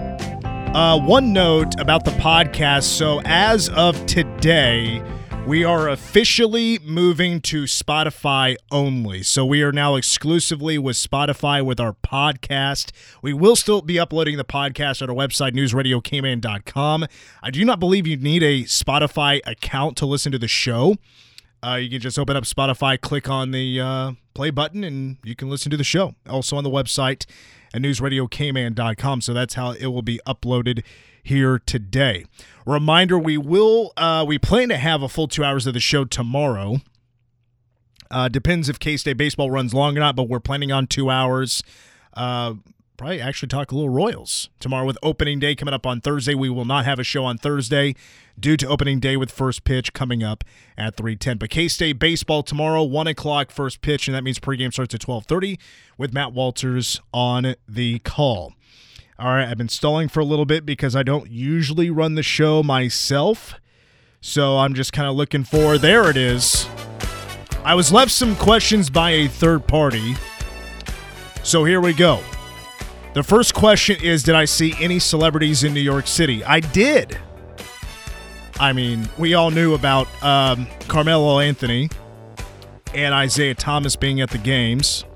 Uh, 0.77 1.01
one 1.01 1.33
note 1.33 1.81
about 1.81 2.05
the 2.05 2.11
podcast. 2.11 2.83
So, 2.83 3.23
as 3.25 3.71
of 3.71 4.05
today, 4.05 5.03
we 5.47 5.65
are 5.65 5.89
officially 5.89 6.79
moving 6.81 7.41
to 7.41 7.63
Spotify 7.63 8.57
only. 8.71 9.23
So, 9.23 9.47
we 9.47 9.63
are 9.63 9.73
now 9.73 9.95
exclusively 9.95 10.77
with 10.77 10.97
Spotify 10.97 11.65
with 11.65 11.81
our 11.81 11.95
podcast. 11.95 12.91
We 13.23 13.33
will 13.33 13.57
still 13.57 13.81
be 13.81 13.99
uploading 13.99 14.37
the 14.37 14.45
podcast 14.45 15.01
at 15.01 15.09
our 15.09 15.17
website, 15.17 15.53
newsradiokman.com. 15.53 17.07
I 17.43 17.51
do 17.51 17.65
not 17.65 17.81
believe 17.81 18.07
you 18.07 18.19
need 18.19 18.43
a 18.43 18.65
Spotify 18.65 19.41
account 19.47 19.97
to 19.97 20.05
listen 20.05 20.31
to 20.33 20.39
the 20.39 20.47
show. 20.47 20.97
Uh, 21.65 21.77
you 21.77 21.89
can 21.89 22.01
just 22.01 22.19
open 22.19 22.37
up 22.37 22.45
Spotify, 22.45 23.01
click 23.01 23.31
on 23.31 23.51
the 23.51 23.81
uh, 23.81 24.13
play 24.35 24.51
button, 24.51 24.85
and 24.85 25.17
you 25.25 25.35
can 25.35 25.49
listen 25.49 25.71
to 25.71 25.79
the 25.79 25.85
show. 25.85 26.15
Also 26.29 26.55
on 26.59 26.65
the 26.65 26.71
website 26.71 27.25
at 27.75 27.83
newsradiokman.com. 27.83 29.21
So 29.21 29.33
that's 29.33 29.55
how 29.55 29.73
it 29.73 29.87
will 29.87 30.03
be 30.03 30.21
uploaded 30.27 30.83
here 31.23 31.59
today. 31.59 32.25
Reminder: 32.65 33.19
We 33.19 33.37
will 33.37 33.93
uh, 33.97 34.25
we 34.27 34.39
plan 34.39 34.69
to 34.69 34.77
have 34.77 35.03
a 35.03 35.09
full 35.09 35.29
two 35.29 35.45
hours 35.45 35.67
of 35.67 35.75
the 35.75 35.81
show 35.81 36.05
tomorrow. 36.05 36.79
Uh, 38.11 38.29
depends 38.29 38.69
if 38.69 38.79
K 38.79 38.97
State 38.97 39.17
baseball 39.17 39.51
runs 39.51 39.75
long 39.75 39.97
or 39.97 40.01
not, 40.01 40.17
but 40.17 40.29
we're 40.29 40.41
planning 40.41 40.71
on 40.71 40.87
two 40.87 41.11
hours. 41.11 41.63
Uh, 42.15 42.55
probably 42.97 43.21
actually 43.21 43.49
talk 43.49 43.71
a 43.71 43.75
little 43.75 43.91
Royals 43.91 44.49
tomorrow 44.59 44.87
with 44.87 44.99
opening 45.03 45.39
day 45.39 45.55
coming 45.55 45.75
up 45.75 45.87
on 45.87 46.01
Thursday. 46.01 46.35
We 46.35 46.49
will 46.49 46.65
not 46.65 46.85
have 46.85 46.99
a 46.99 47.05
show 47.05 47.25
on 47.25 47.39
Thursday 47.39 47.95
due 48.39 48.57
to 48.57 48.67
opening 48.67 49.01
day 49.01 49.17
with 49.17 49.31
first 49.31 49.65
pitch 49.65 49.93
coming 49.93 50.23
up 50.23 50.45
at 50.77 50.97
310. 50.97 51.39
But 51.39 51.51
K-State 51.51 51.99
baseball 51.99 52.43
tomorrow, 52.43 52.83
1 52.83 53.07
o'clock 53.07 53.51
first 53.51 53.83
pitch, 53.83 54.09
and 54.09 54.15
that 54.15 54.25
means 54.25 54.39
pregame 54.39 54.73
starts 54.73 54.95
at 54.95 55.07
1230 55.07 55.59
with 55.99 56.13
Matt 56.15 56.33
Walters 56.33 57.01
on 57.13 57.55
the 57.69 57.99
call. 58.01 58.55
All 59.19 59.29
right, 59.29 59.49
I've 59.49 59.59
been 59.59 59.69
stalling 59.69 60.09
for 60.09 60.21
a 60.21 60.25
little 60.25 60.45
bit 60.45 60.67
because 60.67 60.95
I 60.95 61.03
don't 61.03 61.31
usually 61.31 61.91
run 61.91 62.15
the 62.15 62.23
show 62.23 62.63
myself. 62.63 63.55
So 64.21 64.59
I'm 64.59 64.75
just 64.75 64.93
kind 64.93 65.09
of 65.09 65.15
looking 65.15 65.45
for, 65.45 65.79
there 65.79 66.11
it 66.11 66.17
is. 66.17 66.67
I 67.65 67.75
was 67.75 67.93
left 67.93 68.11
some 68.11 68.37
questions 68.37 68.91
by 68.91 69.11
a 69.11 69.29
third 69.29 69.67
party. 69.67 70.15
So 71.43 71.65
here 71.65 71.81
we 71.81 71.93
go. 71.93 72.21
The 73.17 73.23
first 73.23 73.55
question 73.55 73.97
is 74.03 74.23
Did 74.23 74.35
I 74.35 74.45
see 74.45 74.75
any 74.79 74.99
celebrities 74.99 75.65
in 75.65 75.73
New 75.73 75.81
York 75.81 76.07
City? 76.07 76.45
I 76.45 76.61
did. 76.61 77.17
I 78.61 78.75
mean, 78.75 79.09
we 79.17 79.33
all 79.33 79.51
knew 79.51 79.73
about 79.73 80.07
um, 80.23 80.67
Carmelo 80.81 81.41
Anthony 81.41 81.89
and 82.93 83.15
Isaiah 83.15 83.55
Thomas 83.55 83.97
being 83.97 84.21
at 84.21 84.29
the 84.29 84.37
games. 84.37 85.07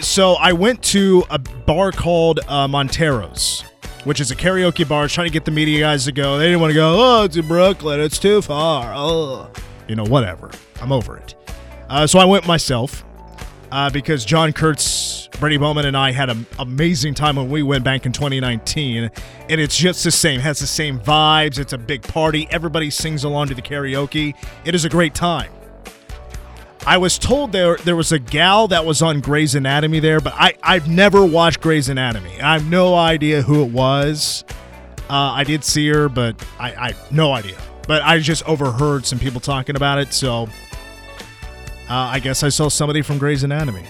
So 0.00 0.36
I 0.36 0.54
went 0.54 0.82
to 0.84 1.24
a 1.28 1.38
bar 1.38 1.92
called 1.92 2.40
uh, 2.48 2.66
Montero's, 2.66 3.60
which 4.04 4.22
is 4.22 4.30
a 4.30 4.34
karaoke 4.34 4.88
bar. 4.88 5.06
Trying 5.06 5.26
to 5.26 5.32
get 5.34 5.44
the 5.44 5.50
media 5.50 5.80
guys 5.80 6.06
to 6.06 6.12
go. 6.12 6.38
They 6.38 6.46
didn't 6.46 6.62
want 6.62 6.70
to 6.70 6.76
go. 6.76 6.96
Oh, 6.96 7.24
it's 7.24 7.36
in 7.36 7.46
Brooklyn. 7.46 8.00
It's 8.00 8.18
too 8.18 8.40
far. 8.40 8.94
Oh, 8.96 9.50
you 9.86 9.96
know, 9.96 10.04
whatever. 10.04 10.50
I'm 10.80 10.92
over 10.92 11.18
it. 11.18 11.34
Uh, 11.90 12.06
so 12.06 12.18
I 12.18 12.24
went 12.24 12.46
myself 12.46 13.04
uh, 13.74 13.90
because 13.90 14.24
John 14.24 14.52
Kurtz, 14.52 15.26
Brady 15.40 15.56
Bowman, 15.56 15.84
and 15.84 15.96
I 15.96 16.12
had 16.12 16.30
an 16.30 16.46
amazing 16.60 17.14
time 17.14 17.34
when 17.34 17.50
we 17.50 17.64
went 17.64 17.82
back 17.82 18.06
in 18.06 18.12
2019. 18.12 19.10
And 19.48 19.60
it's 19.60 19.76
just 19.76 20.04
the 20.04 20.12
same. 20.12 20.38
Has 20.38 20.60
the 20.60 20.66
same 20.68 21.00
vibes. 21.00 21.58
It's 21.58 21.72
a 21.72 21.78
big 21.78 22.02
party. 22.02 22.46
Everybody 22.52 22.88
sings 22.88 23.24
along 23.24 23.48
to 23.48 23.54
the 23.56 23.62
karaoke. 23.62 24.36
It 24.64 24.76
is 24.76 24.84
a 24.84 24.88
great 24.88 25.12
time. 25.12 25.50
I 26.86 26.98
was 26.98 27.18
told 27.18 27.50
there 27.50 27.76
there 27.78 27.96
was 27.96 28.12
a 28.12 28.18
gal 28.20 28.68
that 28.68 28.84
was 28.84 29.02
on 29.02 29.20
Grey's 29.20 29.56
Anatomy 29.56 29.98
there, 29.98 30.20
but 30.20 30.34
I, 30.36 30.54
I've 30.62 30.88
never 30.88 31.26
watched 31.26 31.60
Grey's 31.60 31.88
Anatomy. 31.88 32.40
I 32.40 32.52
have 32.52 32.70
no 32.70 32.94
idea 32.94 33.42
who 33.42 33.64
it 33.64 33.72
was. 33.72 34.44
Uh, 35.10 35.32
I 35.32 35.42
did 35.42 35.64
see 35.64 35.88
her, 35.88 36.08
but 36.08 36.36
I, 36.60 36.74
I 36.90 36.94
no 37.10 37.32
idea. 37.32 37.58
But 37.88 38.02
I 38.02 38.20
just 38.20 38.44
overheard 38.44 39.04
some 39.04 39.18
people 39.18 39.40
talking 39.40 39.74
about 39.74 39.98
it, 39.98 40.12
so 40.12 40.48
uh, 41.88 41.94
I 41.94 42.18
guess 42.18 42.42
I 42.42 42.48
saw 42.48 42.68
somebody 42.68 43.02
from 43.02 43.18
Grey's 43.18 43.42
Anatomy. 43.42 43.84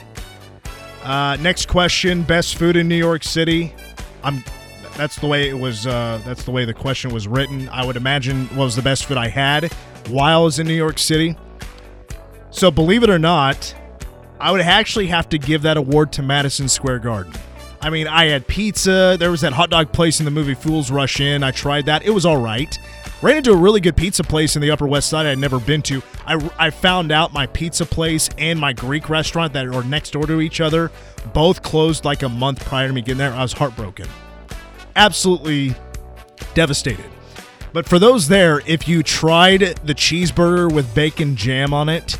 Uh, 1.03 1.37
next 1.41 1.69
question: 1.69 2.23
Best 2.23 2.57
food 2.57 2.77
in 2.77 2.89
New 2.89 2.97
York 2.97 3.23
City. 3.25 3.75
I'm. 4.23 4.43
That's 4.97 5.17
the 5.17 5.27
way 5.27 5.49
it 5.49 5.59
was. 5.59 5.87
Uh, 5.87 6.21
that's 6.25 6.45
the 6.45 6.51
way 6.51 6.65
the 6.65 6.75
question 6.75 7.13
was 7.13 7.27
written. 7.27 7.69
I 7.69 7.85
would 7.85 7.97
imagine 7.97 8.49
was 8.57 8.77
the 8.77 8.83
best 8.83 9.07
food 9.07 9.17
I 9.17 9.29
had 9.29 9.73
while 10.09 10.41
I 10.41 10.45
was 10.45 10.59
in 10.59 10.67
New 10.67 10.75
York 10.75 10.99
City. 10.99 11.37
So 12.51 12.71
believe 12.71 13.03
it 13.03 13.11
or 13.11 13.19
not, 13.19 13.75
I 14.39 14.53
would 14.53 14.61
actually 14.61 15.09
have 15.09 15.29
to 15.31 15.39
give 15.39 15.63
that 15.63 15.77
award 15.77 16.13
to 16.13 16.23
Madison 16.23 16.69
Square 16.69 17.01
Garden. 17.01 17.33
I 17.81 17.91
mean, 17.91 18.07
I 18.07 18.27
had 18.27 18.47
pizza. 18.47 19.17
There 19.19 19.31
was 19.31 19.43
that 19.43 19.53
hot 19.53 19.71
dog 19.71 19.93
place 19.93 20.19
in 20.21 20.25
the 20.25 20.31
movie 20.31 20.55
Fools 20.55 20.91
Rush 20.91 21.21
In. 21.21 21.43
I 21.43 21.51
tried 21.51 21.87
that. 21.87 22.05
It 22.05 22.11
was 22.11 22.25
all 22.25 22.41
right. 22.41 22.79
Ran 23.25 23.39
into 23.39 23.53
a 23.53 23.57
really 23.57 23.81
good 23.81 23.97
pizza 23.97 24.23
place 24.23 24.55
in 24.55 24.61
the 24.61 24.71
Upper 24.71 24.87
West 24.87 25.09
Side 25.09 25.25
I'd 25.25 25.39
never 25.39 25.59
been 25.59 25.81
to. 25.85 26.03
I, 26.27 26.51
I 26.59 26.69
found 26.69 27.11
out 27.11 27.33
my 27.33 27.47
pizza 27.47 27.87
place 27.87 28.29
and 28.37 28.61
my 28.61 28.75
Greek 28.75 29.09
restaurant 29.09 29.55
that 29.55 29.67
are 29.67 29.83
next 29.83 30.11
door 30.11 30.27
to 30.27 30.43
each 30.43 30.61
other 30.61 30.93
both 31.33 31.63
closed 31.63 32.05
like 32.05 32.23
a 32.23 32.29
month 32.29 32.63
prior 32.67 32.87
to 32.87 32.93
me 32.93 33.01
getting 33.01 33.17
there. 33.17 33.33
I 33.33 33.41
was 33.41 33.55
heartbroken. 33.55 34.09
Absolutely 34.95 35.75
devastated. 36.53 37.07
But 37.73 37.89
for 37.89 37.99
those 37.99 38.29
there, 38.29 38.61
if 38.67 38.87
you 38.87 39.03
tried 39.03 39.61
the 39.61 39.95
cheeseburger 39.95 40.71
with 40.71 40.95
bacon 40.95 41.35
jam 41.35 41.73
on 41.73 41.89
it, 41.89 42.19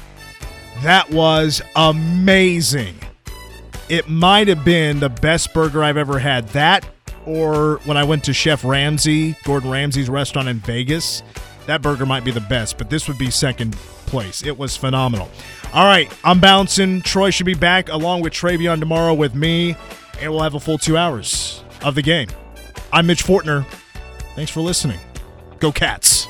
that 0.83 1.11
was 1.11 1.61
amazing. 1.77 2.99
It 3.91 4.09
might 4.09 4.49
have 4.49 4.65
been 4.65 5.01
the 5.01 5.11
best 5.11 5.53
burger 5.53 5.85
I've 5.85 5.99
ever 5.99 6.19
had. 6.19 6.49
That 6.49 6.94
or 7.27 7.81
when 7.85 7.97
I 7.97 8.05
went 8.05 8.25
to 8.25 8.33
Chef 8.33 8.65
Ramsay, 8.65 9.37
Gordon 9.45 9.71
Ramsay's 9.71 10.09
restaurant 10.09 10.49
in 10.49 10.59
Vegas, 10.59 11.23
that 11.67 11.83
burger 11.83 12.07
might 12.07 12.25
be 12.25 12.31
the 12.31 12.41
best, 12.41 12.77
but 12.79 12.91
this 12.91 13.09
would 13.09 13.19
be 13.19 13.31
second 13.31 13.73
place. 14.07 14.45
It 14.45 14.59
was 14.59 14.77
phenomenal. 14.77 15.31
All 15.73 15.87
right, 15.87 16.13
I'm 16.23 16.41
bouncing. 16.41 17.03
Troy 17.03 17.31
should 17.31 17.47
be 17.47 17.55
back 17.55 17.89
along 17.89 18.21
with 18.23 18.33
Travion 18.33 18.81
tomorrow 18.81 19.15
with 19.15 19.35
me, 19.35 19.77
and 20.21 20.31
we'll 20.31 20.43
have 20.43 20.55
a 20.55 20.61
full 20.61 20.79
two 20.79 20.97
hours 20.97 21.65
of 21.83 21.95
the 21.95 22.03
game. 22.03 22.29
I'm 22.93 23.07
Mitch 23.07 23.25
Fortner. 23.25 23.67
Thanks 24.35 24.51
for 24.51 24.61
listening. 24.61 24.99
Go 25.59 25.73
Cats. 25.73 26.29